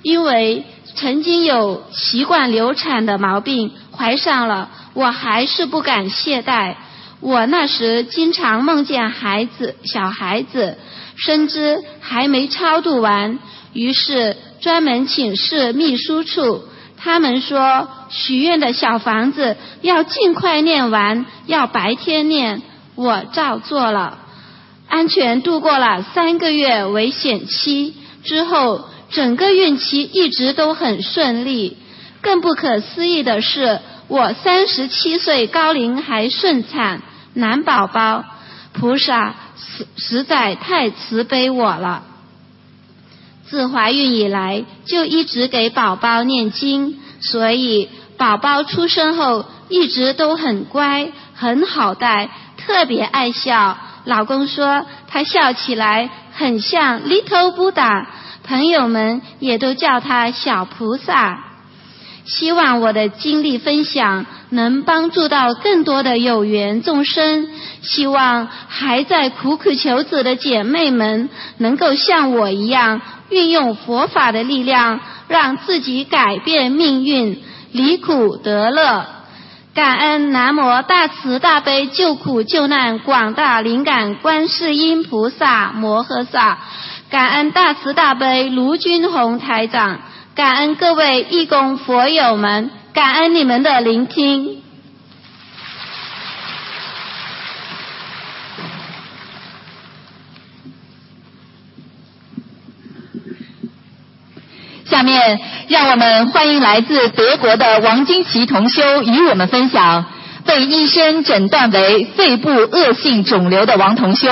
[0.03, 0.63] 因为
[0.95, 6.75] 曾经有习惯流产的毛病，怀上了，我还是不敢懈怠。
[7.19, 10.77] 我那时经常梦见孩子，小孩子，
[11.15, 13.39] 深知还没超度完，
[13.73, 16.63] 于是专门请示秘书处。
[16.95, 22.61] 他们说许愿的小房子要尽快念完，要白天念。
[22.95, 24.19] 我照做了，
[24.87, 31.77] 安全度过了三个月危险期之后，整个孕期一直都很顺利。
[32.27, 37.01] 更不可思议的是，我三十七岁高龄还顺产
[37.33, 38.25] 男宝宝，
[38.73, 42.03] 菩萨实实在太慈悲我了。
[43.45, 47.87] 自怀孕以来，就一直给宝宝念经，所以
[48.17, 53.77] 宝宝出生后一直都很乖，很好带，特别爱笑。
[54.03, 58.05] 老公说他笑起来很像 Little Buddha，
[58.43, 61.45] 朋友们也都叫他小菩萨。
[62.27, 67.47] 希望我的经历分享能帮助到更多的有缘众生。
[67.81, 79.05] 希望还在苦苦求子的姐妹们能够像我一样，运用佛法的力量，让自己改变命运，离苦得乐。
[79.73, 86.57] 感恩南无大慈大悲救苦救难广大灵感观世音菩萨摩诃萨，
[87.09, 89.99] 感恩大慈大悲卢军宏台长。
[90.37, 94.61] 感恩各位义工佛友们，感恩你们的聆听。
[104.85, 110.05] 下面，让我们欢迎来自德国的王金奇同修与我们分享。
[110.47, 114.27] 被医生诊断为肺部恶性肿瘤的王同修，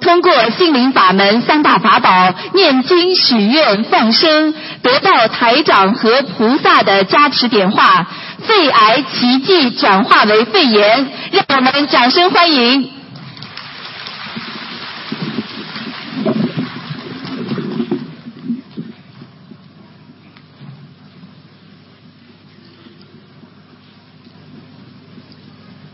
[0.00, 4.52] 通过心灵法门三大法宝念经、许愿、放生，
[4.82, 8.06] 得到台长和菩萨的加持点化，
[8.42, 12.99] 肺癌奇迹转化为肺炎，让我们掌声欢迎。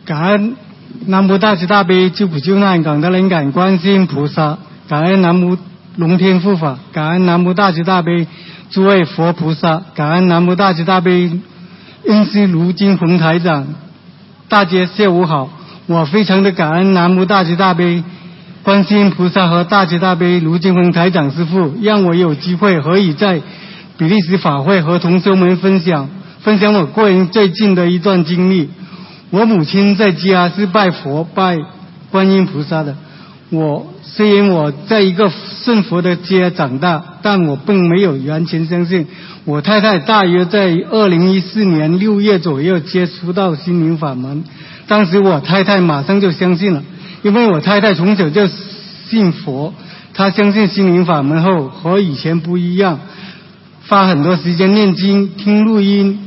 [0.07, 0.55] 感恩
[1.07, 4.57] 南无大慈大悲救苦救难广大灵感观世音菩萨，
[4.89, 5.59] 感恩南无
[5.97, 8.29] 龙天护法，感恩南无大慈大悲
[8.71, 11.33] 诸位佛菩萨，感恩南无大慈大悲
[12.07, 13.67] 恩师卢金红台长。
[14.49, 15.49] 大家下午好，
[15.87, 18.05] 我非常的感恩南无大慈大悲
[18.63, 23.43] 观世音菩萨和大慈大悲卢金红台长师父，让我有机会可以在
[23.99, 26.09] 比利时法会和同修们分享
[26.43, 28.71] 分享我个人最近的一段经历。
[29.37, 31.59] 我母亲在家是拜佛拜
[32.11, 32.97] 观音菩萨的。
[33.51, 39.07] 我虽然我在一个信佛的家长大，但我并没有完全相信。
[39.45, 44.43] 我太太大约在二零一四年六月左右接触到心灵法门，
[44.87, 46.83] 当时我太太马上就相信了，
[47.23, 48.49] 因为我太太从小就
[49.11, 49.75] 信佛，
[50.15, 53.01] 她相信心灵法门后和以前不一样。
[53.87, 56.19] 花很多时间念经、听录音、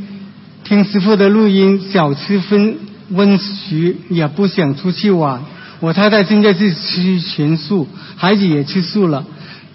[0.63, 2.77] 听师傅的录音，少吃分
[3.11, 5.41] 温食，也不想出去玩。
[5.79, 9.25] 我太太现在是吃全素，孩子也吃素了。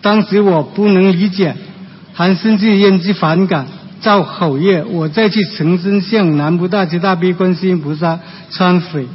[0.03, 1.57] 当时我不能理解，
[2.13, 3.67] 还甚至厌之反感。
[4.01, 8.21] 造口业，我再去诚心向南无大慈大悲观世音菩萨
[8.53, 9.07] 忏悔，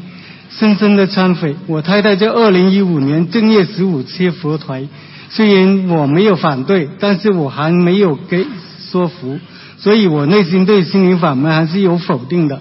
[0.50, 1.56] 深深的忏悔。
[1.68, 4.88] 我太太在二零一五年正月十五切佛台，
[5.30, 8.48] 虽然我没有反对，但是我还没有给
[8.90, 9.38] 说服，
[9.78, 12.60] 所以我内心对心灵法门还是有否定的。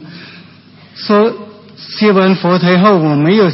[0.97, 1.33] 说
[1.97, 3.51] 切完佛台后，我没有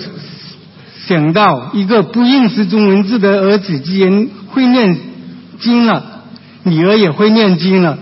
[1.06, 4.98] 想到一个不认识中文字的儿子竟然会念
[5.60, 6.22] 经了，
[6.64, 7.98] 女儿也会念经了。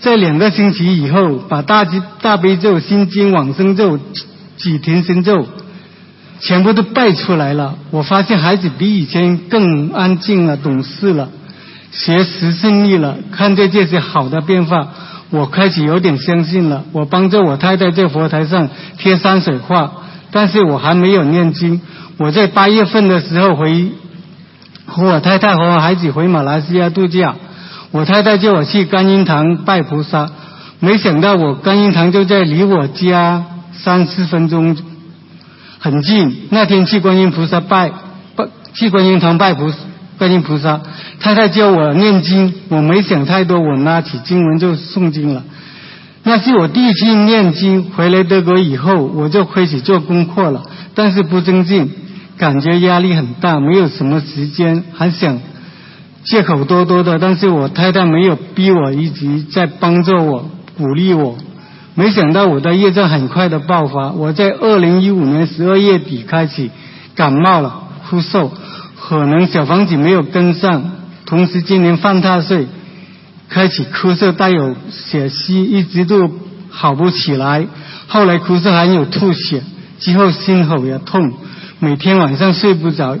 [0.00, 3.98] 在两个星期以后，把大吉大悲咒、心经、往生咒、
[4.56, 5.46] 几田神咒
[6.40, 7.76] 全部都背出来了。
[7.90, 11.30] 我发现孩子比以前更安静了、懂事了，
[11.90, 13.16] 学习顺利了。
[13.30, 14.88] 看见这些好的变化，
[15.34, 16.84] 我开始有点相信了。
[16.92, 18.68] 我帮着我太太在佛台上
[18.98, 19.90] 贴山水画，
[20.30, 21.80] 但是我还没有念经。
[22.18, 23.90] 我在八月份的时候回
[24.86, 27.34] 和我太太和我孩子回马来西亚度假。
[27.90, 30.30] 我太太叫我去观音堂拜菩萨，
[30.78, 34.76] 没想到我观音堂就在离我家三四分钟，
[35.80, 36.46] 很近。
[36.50, 37.90] 那天去观音菩萨拜
[38.36, 39.72] 拜，去观音堂拜菩
[40.18, 40.80] 观音菩萨，
[41.20, 45.42] 太太叫我念经，我没想太多，我拿起经文就诵经了。
[46.22, 50.62] 那是我第一次念经，回来德国以后，我就开始做功课了，
[50.94, 51.90] 但是不增进，
[52.38, 55.40] 感觉压力很大，没有什么时间，还想。
[56.24, 60.48] 借口多多的，但是我太太没有逼我，一直在帮助我、
[60.78, 61.36] 鼓励我。
[61.94, 64.10] 没想到我的业障很快的爆发。
[64.12, 66.70] 我在二零一五年十二月底开始
[67.14, 68.48] 感冒了，咳嗽，
[69.06, 70.82] 可能小房子没有跟上，
[71.26, 72.66] 同时今年犯大岁，
[73.50, 76.30] 开始咳嗽带有血丝，一直都
[76.70, 77.66] 好不起来。
[78.08, 79.62] 后来咳嗽还有吐血，
[80.00, 81.34] 之后心口也痛，
[81.80, 83.18] 每天晚上睡不着。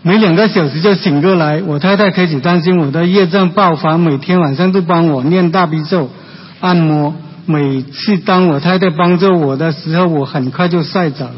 [0.00, 6.10] 每两个小时就醒过来，我太太开始担心我的业障爆发，每天晚上都帮我念大悲咒、
[6.60, 7.14] 按摩。
[7.44, 11.34] 每次当我太太帮助我的时候，我很快就睡着了。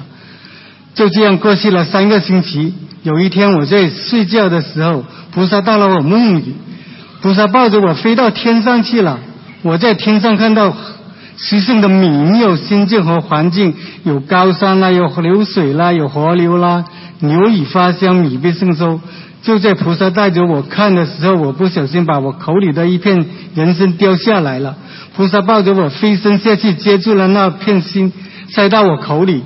[0.98, 2.74] 就这样过去了三个星期。
[3.04, 6.56] 有一天我在睡觉的时候，菩萨到了我梦里，
[7.22, 9.20] 菩萨抱着我飞到天上去了。
[9.62, 10.76] 我在天上看到
[11.36, 16.84] 十胜的美妙心境和环境，有高山啦，有流水啦，有河流啦。
[17.20, 19.00] 牛已发香，米被圣收。
[19.40, 23.24] 就在菩萨带着我看的时候，我不小心把我口里的一片
[23.54, 24.76] 人参掉下来了。
[25.14, 28.12] 菩萨抱着我飞身下去，接住了那片心，
[28.50, 29.44] 塞到我口里，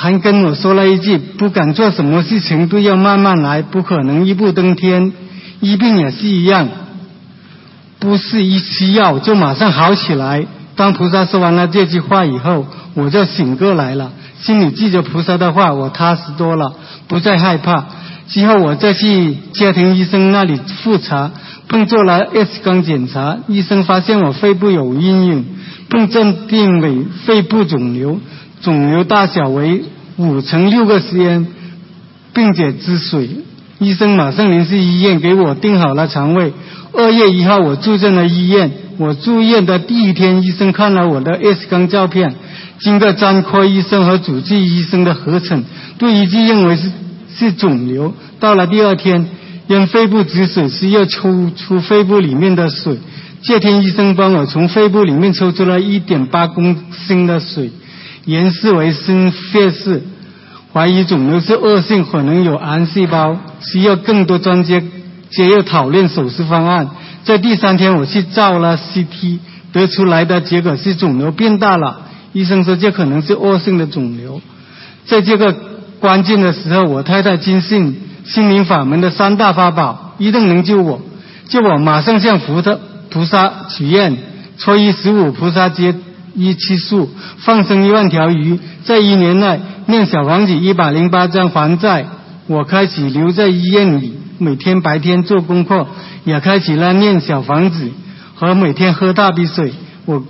[0.00, 5.12] 还跟我说了一句：“不敢做什么事情都要慢慢来，不可能一步登天。
[5.60, 6.66] 医病也是一样，
[7.98, 16.72] 不是一吃药就马上好起来。”当菩萨说完了这句话以后，我就醒过来了，心里记着菩萨的话，我踏实多了，
[17.06, 17.84] 不再害怕。
[18.26, 21.30] 之后我再去家庭医生那里复查，
[21.68, 25.44] 并做了 X 光检查，医生发现我肺部有阴影，
[25.90, 28.18] 并鉴定为肺部肿瘤，
[28.62, 29.84] 肿瘤大小为
[30.16, 31.46] 五乘六个 cm，
[32.34, 33.28] 并且积水。
[33.78, 36.52] 医生马上联系医院给我订好了肠胃。
[36.92, 38.70] 二月一号我住进了医院。
[38.98, 42.34] 我住院的第一天，医生看了我的 X 光照片，
[42.80, 45.64] 经过专科医生和主治医生的合诊，
[45.96, 46.92] 对一致认为是
[47.34, 48.12] 是肿瘤。
[48.38, 49.26] 到了第二天，
[49.68, 52.98] 因肺部积水，需要抽出肺部里面的水。
[53.42, 57.70] 这天，医生帮我从肺部里面抽出了一点八公升的水，
[58.24, 60.02] 颜色为深血室，
[60.72, 64.82] 怀疑肿瘤是恶性，可能有癌细胞，需要更多专家
[65.30, 66.88] 接要讨论手术方案。
[67.24, 69.38] 在第三天，我去照了 CT，
[69.72, 72.02] 得出来的结果是肿瘤变大了。
[72.32, 74.40] 医生说这可能是恶性的肿瘤。
[75.06, 75.54] 在这个
[75.98, 81.00] 关键的时候，我太太坚信心灵法门的三大法宝一定能救我，
[81.48, 84.16] 救我马上向福特菩萨许愿，
[84.58, 85.94] 初一十五菩萨节
[86.34, 92.06] 一七数放生一万条鱼，在一年内念小房子一百零八张还债。
[92.46, 95.86] 我开始留在医院里，每天白天做功课。
[96.24, 97.90] 也开始了念小房子
[98.34, 99.72] 和每天喝大鼻水。
[100.04, 100.22] 我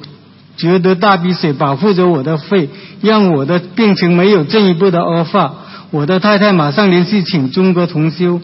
[0.57, 2.69] 觉得大鼻水保护着我的肺，
[3.01, 5.53] 让我的病情没有进一步的恶化。
[5.91, 8.41] 我的太太马上联系请中国同修，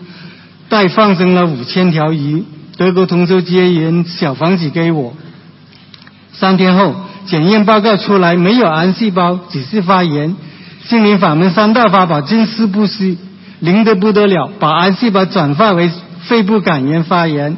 [0.68, 2.42] 代放生了五千条鱼。
[2.76, 5.14] 德国同修接人小房子给我。
[6.32, 6.94] 三天后
[7.26, 10.36] 检验报告出来，没有癌细胞，只是发炎。
[10.84, 13.18] 心灵法门三大法宝真是不虚。
[13.60, 15.90] 灵得不得了，把癌细胞转化为
[16.28, 17.56] 肺部感染发炎。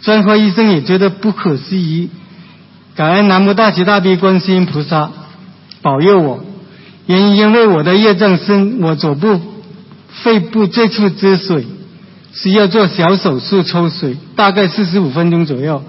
[0.00, 2.10] 专科医生也觉得不可思议。
[2.94, 5.10] 感恩南无大慈大悲观世音菩萨
[5.82, 6.44] 保佑我。
[7.06, 9.40] 原因因为我的业障深，我左部
[10.22, 11.66] 肺部这处积水，
[12.32, 15.82] 需要做小手术抽水，大概四十五分钟左右。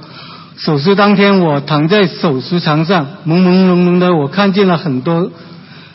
[0.57, 5.29] 手术当天，我躺在手术床上，朦朦胧胧的，我看见了很多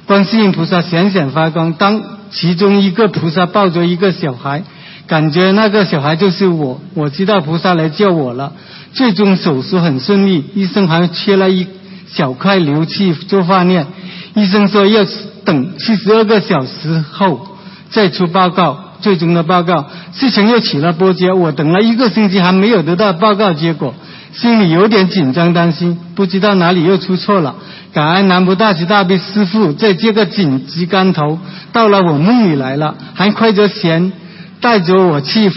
[0.07, 1.73] 观世音菩萨闪闪发光。
[1.73, 4.63] 当其中一个菩萨抱着一个小孩，
[5.07, 8.53] 感觉那个小孩就是我，我知道菩萨来救我了。
[8.93, 11.67] 最终手术很顺利，医生还切了一
[12.09, 13.87] 小块瘤去做化验。
[14.35, 15.07] 医生说要
[15.45, 17.57] 等七十二个小时后
[17.91, 18.85] 再出报告。
[19.01, 21.35] 最终的报告，事情又起了波折。
[21.35, 23.95] 我等了一个星期还没有得到报告结果。
[24.33, 27.57] 心里有点紧张，担心不知道哪里又出错了。
[27.93, 31.39] 感恩南无大慈大悲师父在这个紧急关头
[31.72, 34.12] 到了我梦里来了，还快着弦
[34.61, 35.51] 带着我去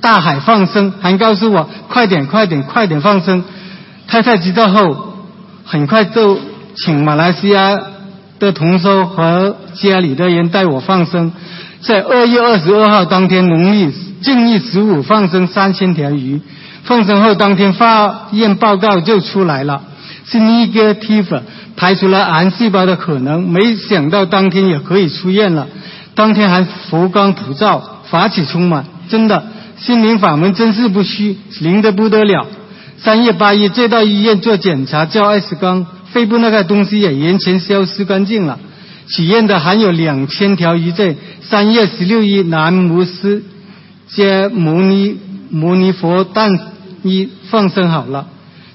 [0.00, 3.42] 大海放生，还告诉我快点快点快点放生。
[4.06, 5.14] 太太知道后，
[5.64, 6.38] 很快就
[6.76, 7.78] 请马来西亚
[8.38, 11.32] 的同修和家里的人带我放生。
[11.80, 13.92] 在二月二十二号当天，农历
[14.22, 16.40] 正月十五放生三千条鱼。
[16.84, 19.82] 放生后当天化验报告就出来了，
[20.24, 21.42] 是 negative，
[21.76, 23.48] 排除了癌细胞的可能。
[23.48, 25.68] 没想到当天也可以出院了，
[26.14, 29.44] 当天还佛光普照，法喜充满，真的
[29.78, 32.46] 心灵法门真是不虚，灵的不得了。
[32.98, 38.58] 三月八日再到医院做检查，照 X 光，肺部那个东西也完全消失干净了。
[39.08, 43.42] 取验的还有两千条鱼在三月十六日南无斯
[44.14, 45.18] 接摩尼
[45.50, 46.50] 摩尼佛诞。
[47.02, 48.26] 一放生好了，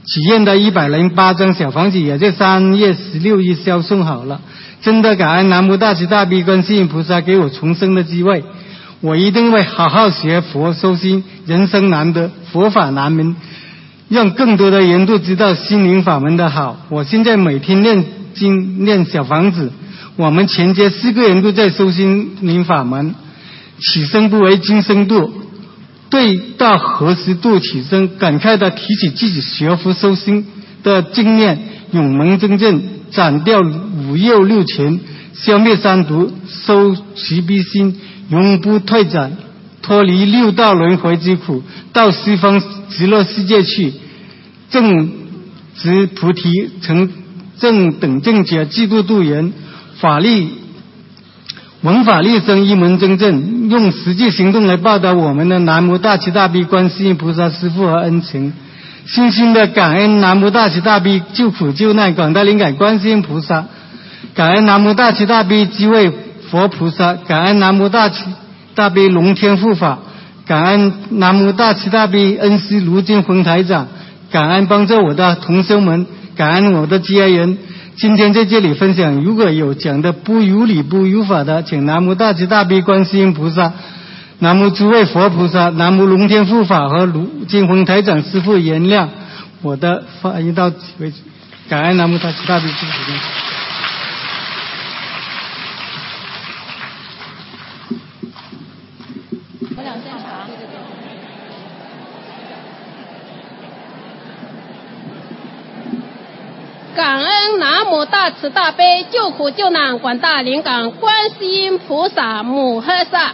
[0.08, 4.42] 许愿的一百零八张小房子也在三月十六日销送好了。
[4.82, 8.44] 真的感恩南无大慈大悲观世音菩萨给我重生的机会，
[9.00, 11.24] 我一定会好好学佛修心。
[11.46, 13.36] 人生难得，佛法难明，
[14.10, 16.78] 让更多的人都知道心灵法门的好。
[16.90, 19.72] 我现在每天念经念小房子，
[20.16, 23.14] 我们全家四个人都在修心灵法门，
[23.80, 25.32] 起生不为今生度。
[26.10, 30.46] 对到何时度起身，感慨地提起自己学佛修心
[30.84, 31.60] 的经验，
[31.92, 35.00] 勇猛正正，斩掉五欲六尘，
[35.34, 38.00] 消灭三毒，收慈悲心，
[38.30, 39.36] 永不退转，
[39.82, 43.94] 脱离六道轮回之苦，到西方极乐世界去，
[44.70, 45.10] 正
[45.76, 47.10] 直菩提，成
[47.60, 49.52] 正等正觉，济度度人，
[49.98, 50.50] 法力。
[51.86, 58.54] 文法立生一门真正，用实际行动来报答我们的南无大慈大悲观世音菩萨师父和恩情，
[59.06, 63.66] 心心的感恩南无大慈大悲救苦救难广大灵感观世音菩萨，
[64.34, 66.12] 感恩南无大慈大悲即位
[66.50, 68.26] 佛菩萨，感恩南无大慈
[68.74, 70.00] 大悲龙天护法，
[70.48, 73.86] 感恩南无大慈大悲恩师卢金红台长，
[74.32, 77.60] 感恩帮助我的同修们，感恩我的家人。
[77.98, 83.72] 今天在这里分享，如果有讲的不如理、不如法的，请南无大慈大悲观世音菩萨、
[84.40, 89.08] 南无诸位佛菩萨、南无龙天护法和卢金红台长师父原谅
[89.62, 91.18] 我的发言到此为止。
[91.70, 93.55] 感恩南无大慈大悲观世音菩萨
[107.96, 113.34] 恩南无大慈大悲救苦救难广大灵感观世音菩萨母诃萨，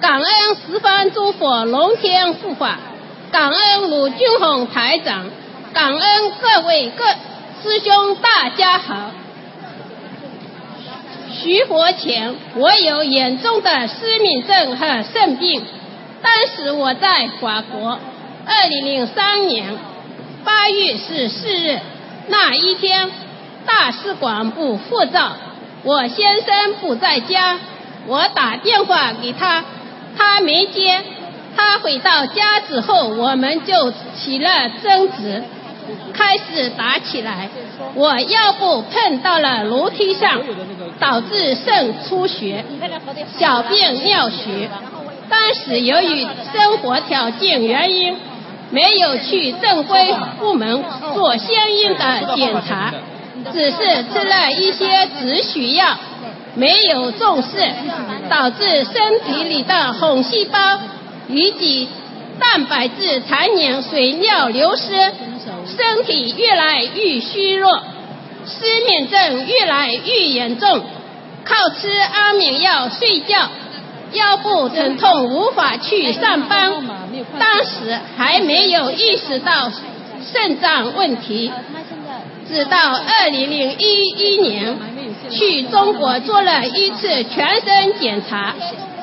[0.00, 0.24] 感恩
[0.54, 2.78] 十方诸佛龙天护法，
[3.32, 5.26] 感恩鲁俊宏台长，
[5.72, 7.04] 感恩各位各
[7.60, 9.10] 师兄大家好。
[11.32, 15.64] 徐佛前，我有严重的失明症和肾病，
[16.22, 17.98] 当时我在法国，
[18.46, 19.76] 二零零三年
[20.44, 21.80] 八月十四日。
[22.30, 23.10] 那一天，
[23.68, 25.32] 大使馆部护照，
[25.84, 27.58] 我先生不在家，
[28.06, 29.62] 我打电话给他，
[30.16, 31.00] 他没接。
[31.54, 35.44] 他回到家之后，我们就起了争执，
[36.14, 37.50] 开始打起来。
[37.94, 40.40] 我腰部碰到了楼梯上，
[40.98, 42.64] 导致肾出血，
[43.38, 44.70] 小便尿血。
[45.28, 48.16] 当时由于生活条件原因。
[48.70, 52.92] 没有去正规部门做相应的检查，
[53.52, 53.76] 只是
[54.12, 55.96] 吃了一些止血药，
[56.54, 57.72] 没有重视，
[58.28, 60.58] 导致身体里的红细胞
[61.28, 61.88] 以及
[62.38, 64.92] 蛋白质残留、水尿流失，
[65.66, 67.82] 身体越来越虚弱，
[68.46, 70.82] 失眠症越来越严重，
[71.44, 73.48] 靠吃安眠药睡觉，
[74.12, 76.72] 腰部疼痛无法去上班，
[77.38, 79.70] 当时还没有意识到
[80.32, 81.50] 肾脏问题，
[82.48, 84.76] 直到二零零一一年
[85.30, 88.54] 去中国做了一次全身检查，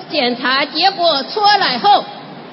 [0.09, 2.03] 检查结果出来后，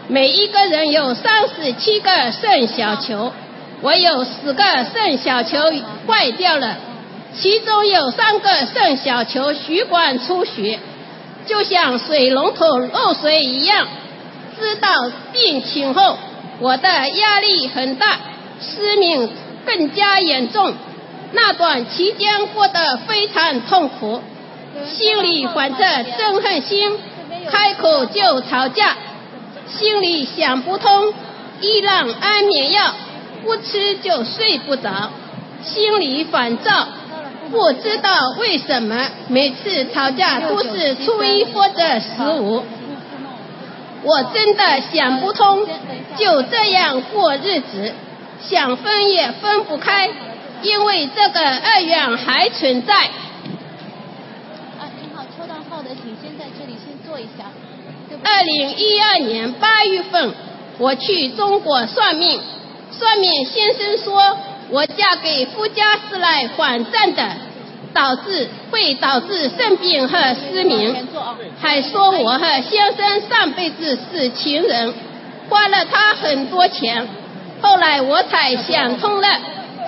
[0.08, 3.32] 每一个人有三十七个肾小球，
[3.80, 5.58] 我有十个肾小球
[6.06, 6.76] 坏掉了，
[7.34, 10.78] 其中有三个肾小球血管出血。
[11.44, 13.88] 就像水龙头漏水一样，
[14.60, 14.88] 知道
[15.32, 16.16] 病情后，
[16.60, 18.18] 我的压力很大，
[18.60, 19.28] 失眠
[19.66, 20.74] 更加严重。
[21.32, 24.20] 那段期间过得非常痛苦，
[24.86, 26.98] 心里怀着憎恨心，
[27.50, 28.96] 开口就吵架，
[29.66, 31.14] 心里想不通，
[31.60, 32.94] 一让安眠药，
[33.44, 35.10] 不吃就睡不着，
[35.64, 36.88] 心里烦躁。
[37.50, 42.62] 不知道为什么每次吵架都是初一或者十五，
[44.02, 45.66] 我真的想不通，
[46.16, 47.92] 就这样过日子，
[48.48, 50.10] 想分也分不开，
[50.62, 52.94] 因为这个二元还存在。
[52.94, 57.50] 啊，您好，抽到号的请先在这里先坐一下。
[58.24, 60.34] 二零一二年八月份，
[60.78, 62.40] 我去中国算命，
[62.90, 64.38] 算命先生说。
[64.70, 67.36] 我嫁给夫家是来还债的，
[67.92, 71.06] 导致会导致肾病和失明，
[71.60, 74.94] 还说我和先生上辈子是情人，
[75.50, 77.06] 花了他很多钱。
[77.62, 79.28] 后来我才想通了，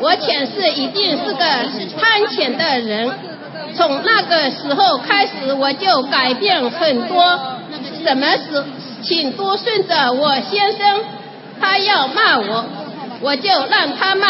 [0.00, 1.44] 我前世一定是个
[2.00, 3.12] 贪钱的人。
[3.76, 7.58] 从那个时候开始，我就改变很多，
[8.04, 8.64] 什么事
[9.02, 11.02] 请多顺着我先生，
[11.60, 12.64] 他要骂我，
[13.20, 14.28] 我就让他骂。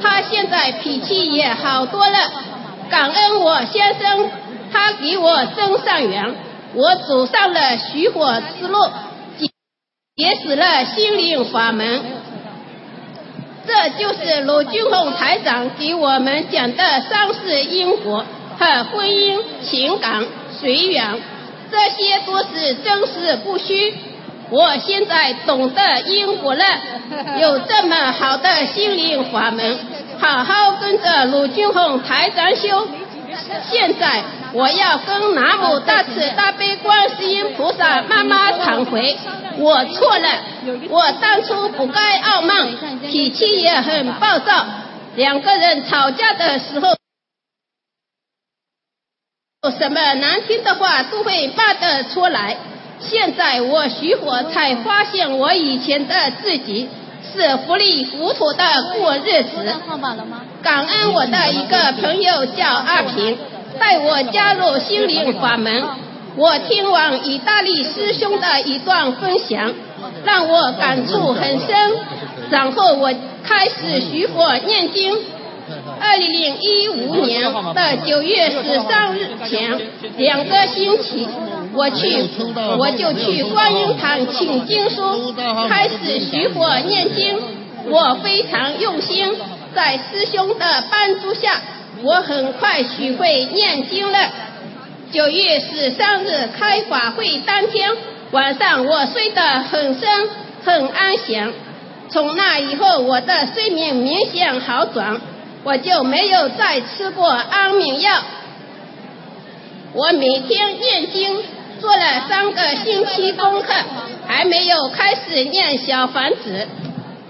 [0.00, 2.18] 他现在脾气也好多了，
[2.90, 4.30] 感恩我先生，
[4.70, 6.34] 他给我增上缘，
[6.74, 8.78] 我走上了许火之路，
[9.38, 9.48] 结
[10.14, 12.02] 结识了心灵法门。
[13.68, 18.24] 这就是鲁俊宏台长给我们讲的三世因果
[18.58, 20.24] 和婚姻情感
[20.58, 21.20] 随缘，
[21.70, 23.94] 这些都是真实不虚。
[24.48, 26.64] 我现在懂得因果了，
[27.38, 29.78] 有这么好的心灵法门，
[30.18, 32.88] 好好跟着鲁俊宏台长修。
[33.70, 34.22] 现在
[34.52, 39.16] 我要跟南无大慈大悲观世音菩萨妈妈忏悔，
[39.58, 40.28] 我错了，
[40.88, 42.68] 我当初不该傲慢，
[43.02, 44.66] 脾气也很暴躁，
[45.16, 46.96] 两个人吵架的时候，
[49.62, 52.56] 有什么难听的话都会骂得出来。
[53.00, 56.88] 现在我徐火才发现，我以前的自己
[57.32, 59.74] 是糊里糊涂的过日子。
[60.68, 63.38] 感恩我的一个朋友叫阿平，
[63.80, 65.82] 带我加入心灵法门。
[66.36, 69.72] 我听完意大利师兄的一段分享，
[70.26, 71.96] 让我感触很深。
[72.50, 73.10] 然后我
[73.42, 75.16] 开始学佛念经。
[76.00, 79.80] 二零零一五年的九月十三日前
[80.18, 81.26] 两个星期。
[81.72, 82.28] 我去，
[82.78, 85.32] 我就去观音堂请经书，
[85.66, 87.38] 开始许佛念经。
[87.90, 89.34] 我非常用心，
[89.74, 91.60] 在师兄的帮助下，
[92.02, 94.18] 我很快学会念经了。
[95.12, 97.90] 九月十三日开法会当天
[98.30, 100.08] 晚上，我睡得很深，
[100.64, 101.52] 很安详。
[102.10, 105.20] 从那以后，我的睡眠明显好转，
[105.64, 108.22] 我就没有再吃过安眠药。
[109.92, 111.42] 我每天念经。
[111.80, 113.72] 做了三个星期功课，
[114.26, 116.66] 还没有开始念小房子。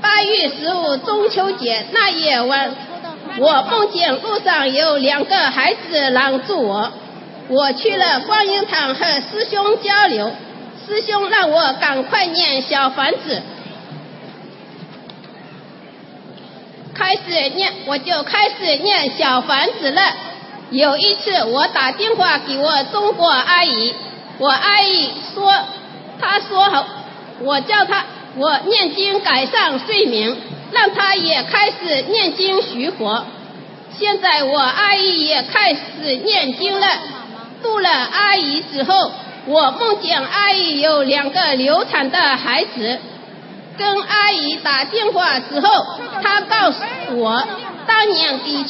[0.01, 2.75] 八月十五中秋节那夜晚，
[3.39, 6.93] 我梦见路上有两个孩子拦住我。
[7.49, 10.31] 我去了观音堂和师兄交流，
[10.87, 13.43] 师兄让我赶快念小房子。
[16.95, 20.03] 开始念，我就开始念小房子了。
[20.71, 23.95] 有一次，我打电话给我中国阿姨。
[24.39, 25.53] 我阿姨说，
[26.21, 26.87] 她说好，
[27.41, 28.05] 我叫她
[28.37, 30.37] 我念经改善睡眠，
[30.72, 33.24] 让她也开始念经徐活。
[33.99, 35.81] 现在我阿姨也开始
[36.24, 36.87] 念经了。
[37.62, 39.11] 度了阿姨之后，
[39.47, 42.99] 我梦见阿姨有两个流产的孩子。
[43.76, 45.68] 跟阿姨打电话之后，
[46.22, 46.79] 她告诉
[47.16, 47.45] 我，
[47.87, 48.66] 当年的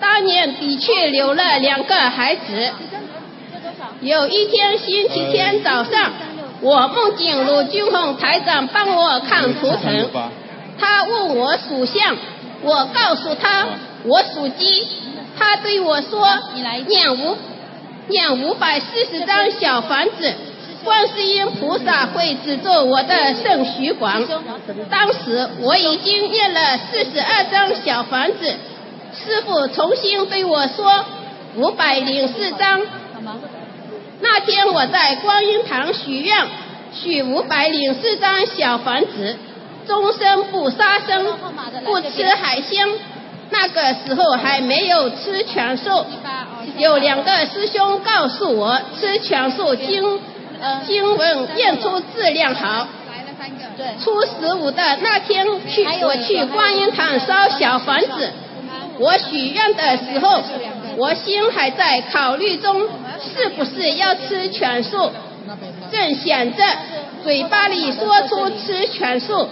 [0.00, 2.70] 当年的确留了两个孩子。
[4.02, 6.12] 有一天星期天早上，
[6.60, 10.10] 我梦见陆军宏台长帮我看图腾，
[10.78, 12.16] 他问我属相，
[12.62, 13.66] 我告诉他
[14.04, 14.88] 我属鸡，
[15.38, 16.26] 他对我说
[16.86, 17.36] 念五
[18.08, 20.34] 念五百四十张小房子，
[20.82, 24.22] 观世音菩萨会资助我的圣虚广。
[24.90, 28.54] 当时我已经念了四十二张小房子，
[29.12, 31.04] 师傅重新对我说
[31.56, 32.80] 五百零四张。
[34.20, 36.46] 那天我在观音堂许愿，
[36.92, 39.36] 许五百零四张小房子，
[39.86, 41.26] 终身不杀生，
[41.84, 42.88] 不吃海鲜。
[43.50, 46.04] 那个时候还没有吃全素，
[46.78, 50.18] 有两个师兄告诉我，吃全素经
[50.84, 52.88] 经文验出质量好。
[54.02, 58.32] 初十五的那天去，我去观音堂烧小房子，
[58.98, 60.42] 我许愿的时候，
[60.96, 62.88] 我心还在考虑中，
[63.34, 65.10] 是不是要吃全素？
[65.92, 66.64] 正想着，
[67.22, 69.48] 嘴巴里说出吃全素，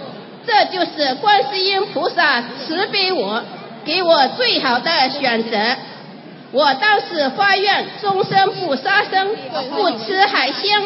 [0.46, 3.42] 这就是观世音菩萨慈悲我。
[3.84, 5.58] 给我最好的选择。
[6.52, 9.36] 我当时发愿，终身不杀生，
[9.76, 10.80] 不吃海鲜。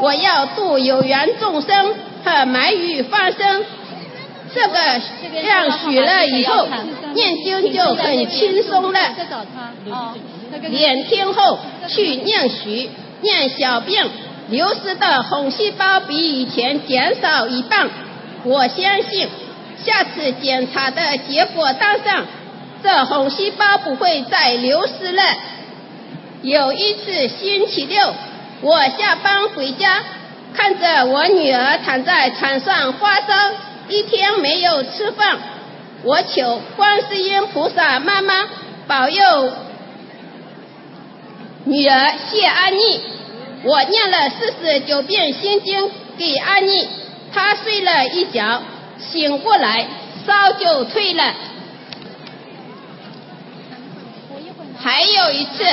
[0.00, 1.94] 我要度有缘众生
[2.24, 3.64] 和鳗鱼放生。
[4.54, 6.66] 这个样许了以后，
[7.14, 8.98] 念经就很轻松了。
[10.68, 12.90] 两天后去念许，
[13.20, 14.10] 念小病
[14.48, 17.88] 流失的红细胞比以前减少一半。
[18.44, 19.28] 我相信
[19.84, 22.24] 下次检查的结果单上。
[22.82, 25.22] 这红细胞不会再流失了。
[26.42, 28.14] 有一次星期六，
[28.60, 30.00] 我下班回家，
[30.54, 33.26] 看着我女儿躺在床上发烧，
[33.88, 35.38] 一天没有吃饭。
[36.04, 38.48] 我求观世音菩萨妈妈
[38.86, 39.52] 保佑
[41.64, 43.00] 女儿谢安妮。
[43.64, 46.88] 我念了四十九遍心经给安妮，
[47.32, 48.62] 她睡了一觉，
[49.00, 49.88] 醒过来
[50.24, 51.34] 烧就退了。
[54.80, 55.64] 还有一次，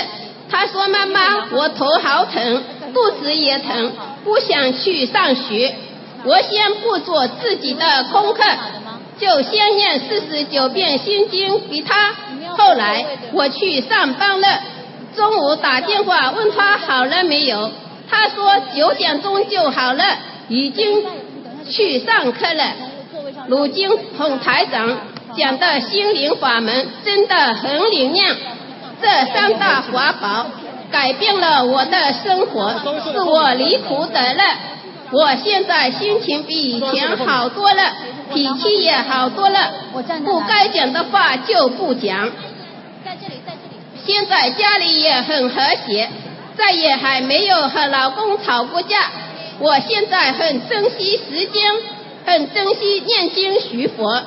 [0.49, 3.93] 她说：“妈妈，我头好疼，肚子也疼，
[4.23, 5.75] 不想去上学。
[6.25, 8.43] 我先不做自己的功课，
[9.19, 12.13] 就先念四十九遍心经给他。
[12.57, 14.47] 后来我去上班了，
[15.15, 17.71] 中午打电话问他好了没有，
[18.09, 20.03] 他说九点钟就好了，
[20.49, 21.03] 已经
[21.69, 22.63] 去上课了。
[23.47, 24.97] 如今孔台长
[25.37, 28.35] 讲的心灵法门真的很灵验。”
[29.01, 30.47] 这三大法宝
[30.89, 32.73] 改变了我的生活，
[33.11, 34.43] 是我离苦得乐。
[35.11, 37.93] 我现在心情比以前好多了，
[38.33, 39.71] 脾气也好多了。
[40.23, 42.29] 不该讲的话就不讲。
[43.05, 43.77] 在这里，在这里。
[44.05, 46.09] 现在家里也很和谐，
[46.57, 48.97] 再也还没有和老公吵过架。
[49.59, 51.71] 我现在很珍惜时间，
[52.25, 54.23] 很珍惜念经学佛。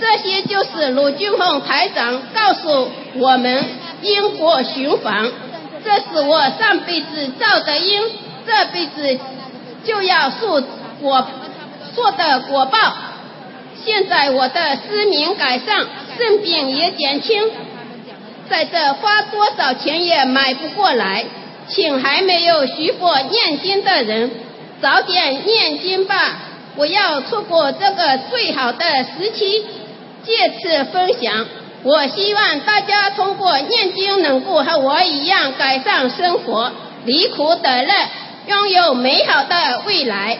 [0.00, 3.64] 这些就是卢俊凤台长告诉我们。
[4.02, 5.32] 因果循环，
[5.82, 8.02] 这是我上辈子造的因，
[8.46, 9.18] 这辈子
[9.84, 10.62] 就要受
[11.00, 11.26] 果
[11.94, 12.78] 做的果报。
[13.84, 17.50] 现在我的失眠改善，肾病也减轻，
[18.48, 21.24] 在这花多少钱也买不过来，
[21.68, 24.30] 请还没有学过念经的人
[24.80, 26.38] 早点念经吧，
[26.76, 29.66] 不要错过这个最好的时期。
[30.24, 31.46] 借此分享。
[31.82, 36.72] 我希望大家通过念经，能够和我一样改善生活，
[37.04, 37.92] 离苦得乐，
[38.46, 40.38] 拥有美好的未来。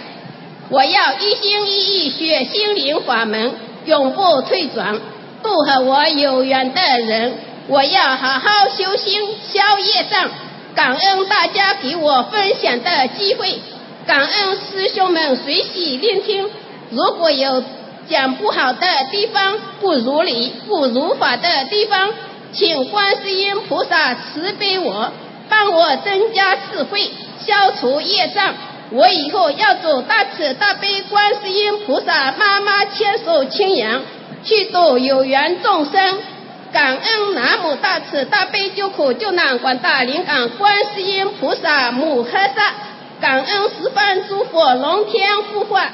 [0.69, 3.53] 我要一心一意学心灵法门，
[3.85, 5.01] 永不退转，
[5.43, 7.39] 度和我有缘的人。
[7.69, 10.31] 我要好好修心，消业障。
[10.75, 13.61] 感恩大家给我分享的机会，
[14.07, 16.51] 感恩师兄们随喜聆听。
[16.91, 17.63] 如果有。
[18.07, 22.11] 讲不好的地方，不如理、不如法的地方，
[22.53, 25.11] 请观世音菩萨慈悲我，
[25.49, 27.11] 帮我增加智慧，
[27.47, 28.55] 消除业障。
[28.91, 34.03] 我以后要走大慈大悲观世音菩萨妈妈千手千眼，
[34.45, 36.19] 去度有缘众生。
[36.73, 42.75] 感恩南无大慈大悲救苦救难广大灵感观世音菩萨母诃萨，
[43.21, 45.91] 感恩十方诸佛龙天护法。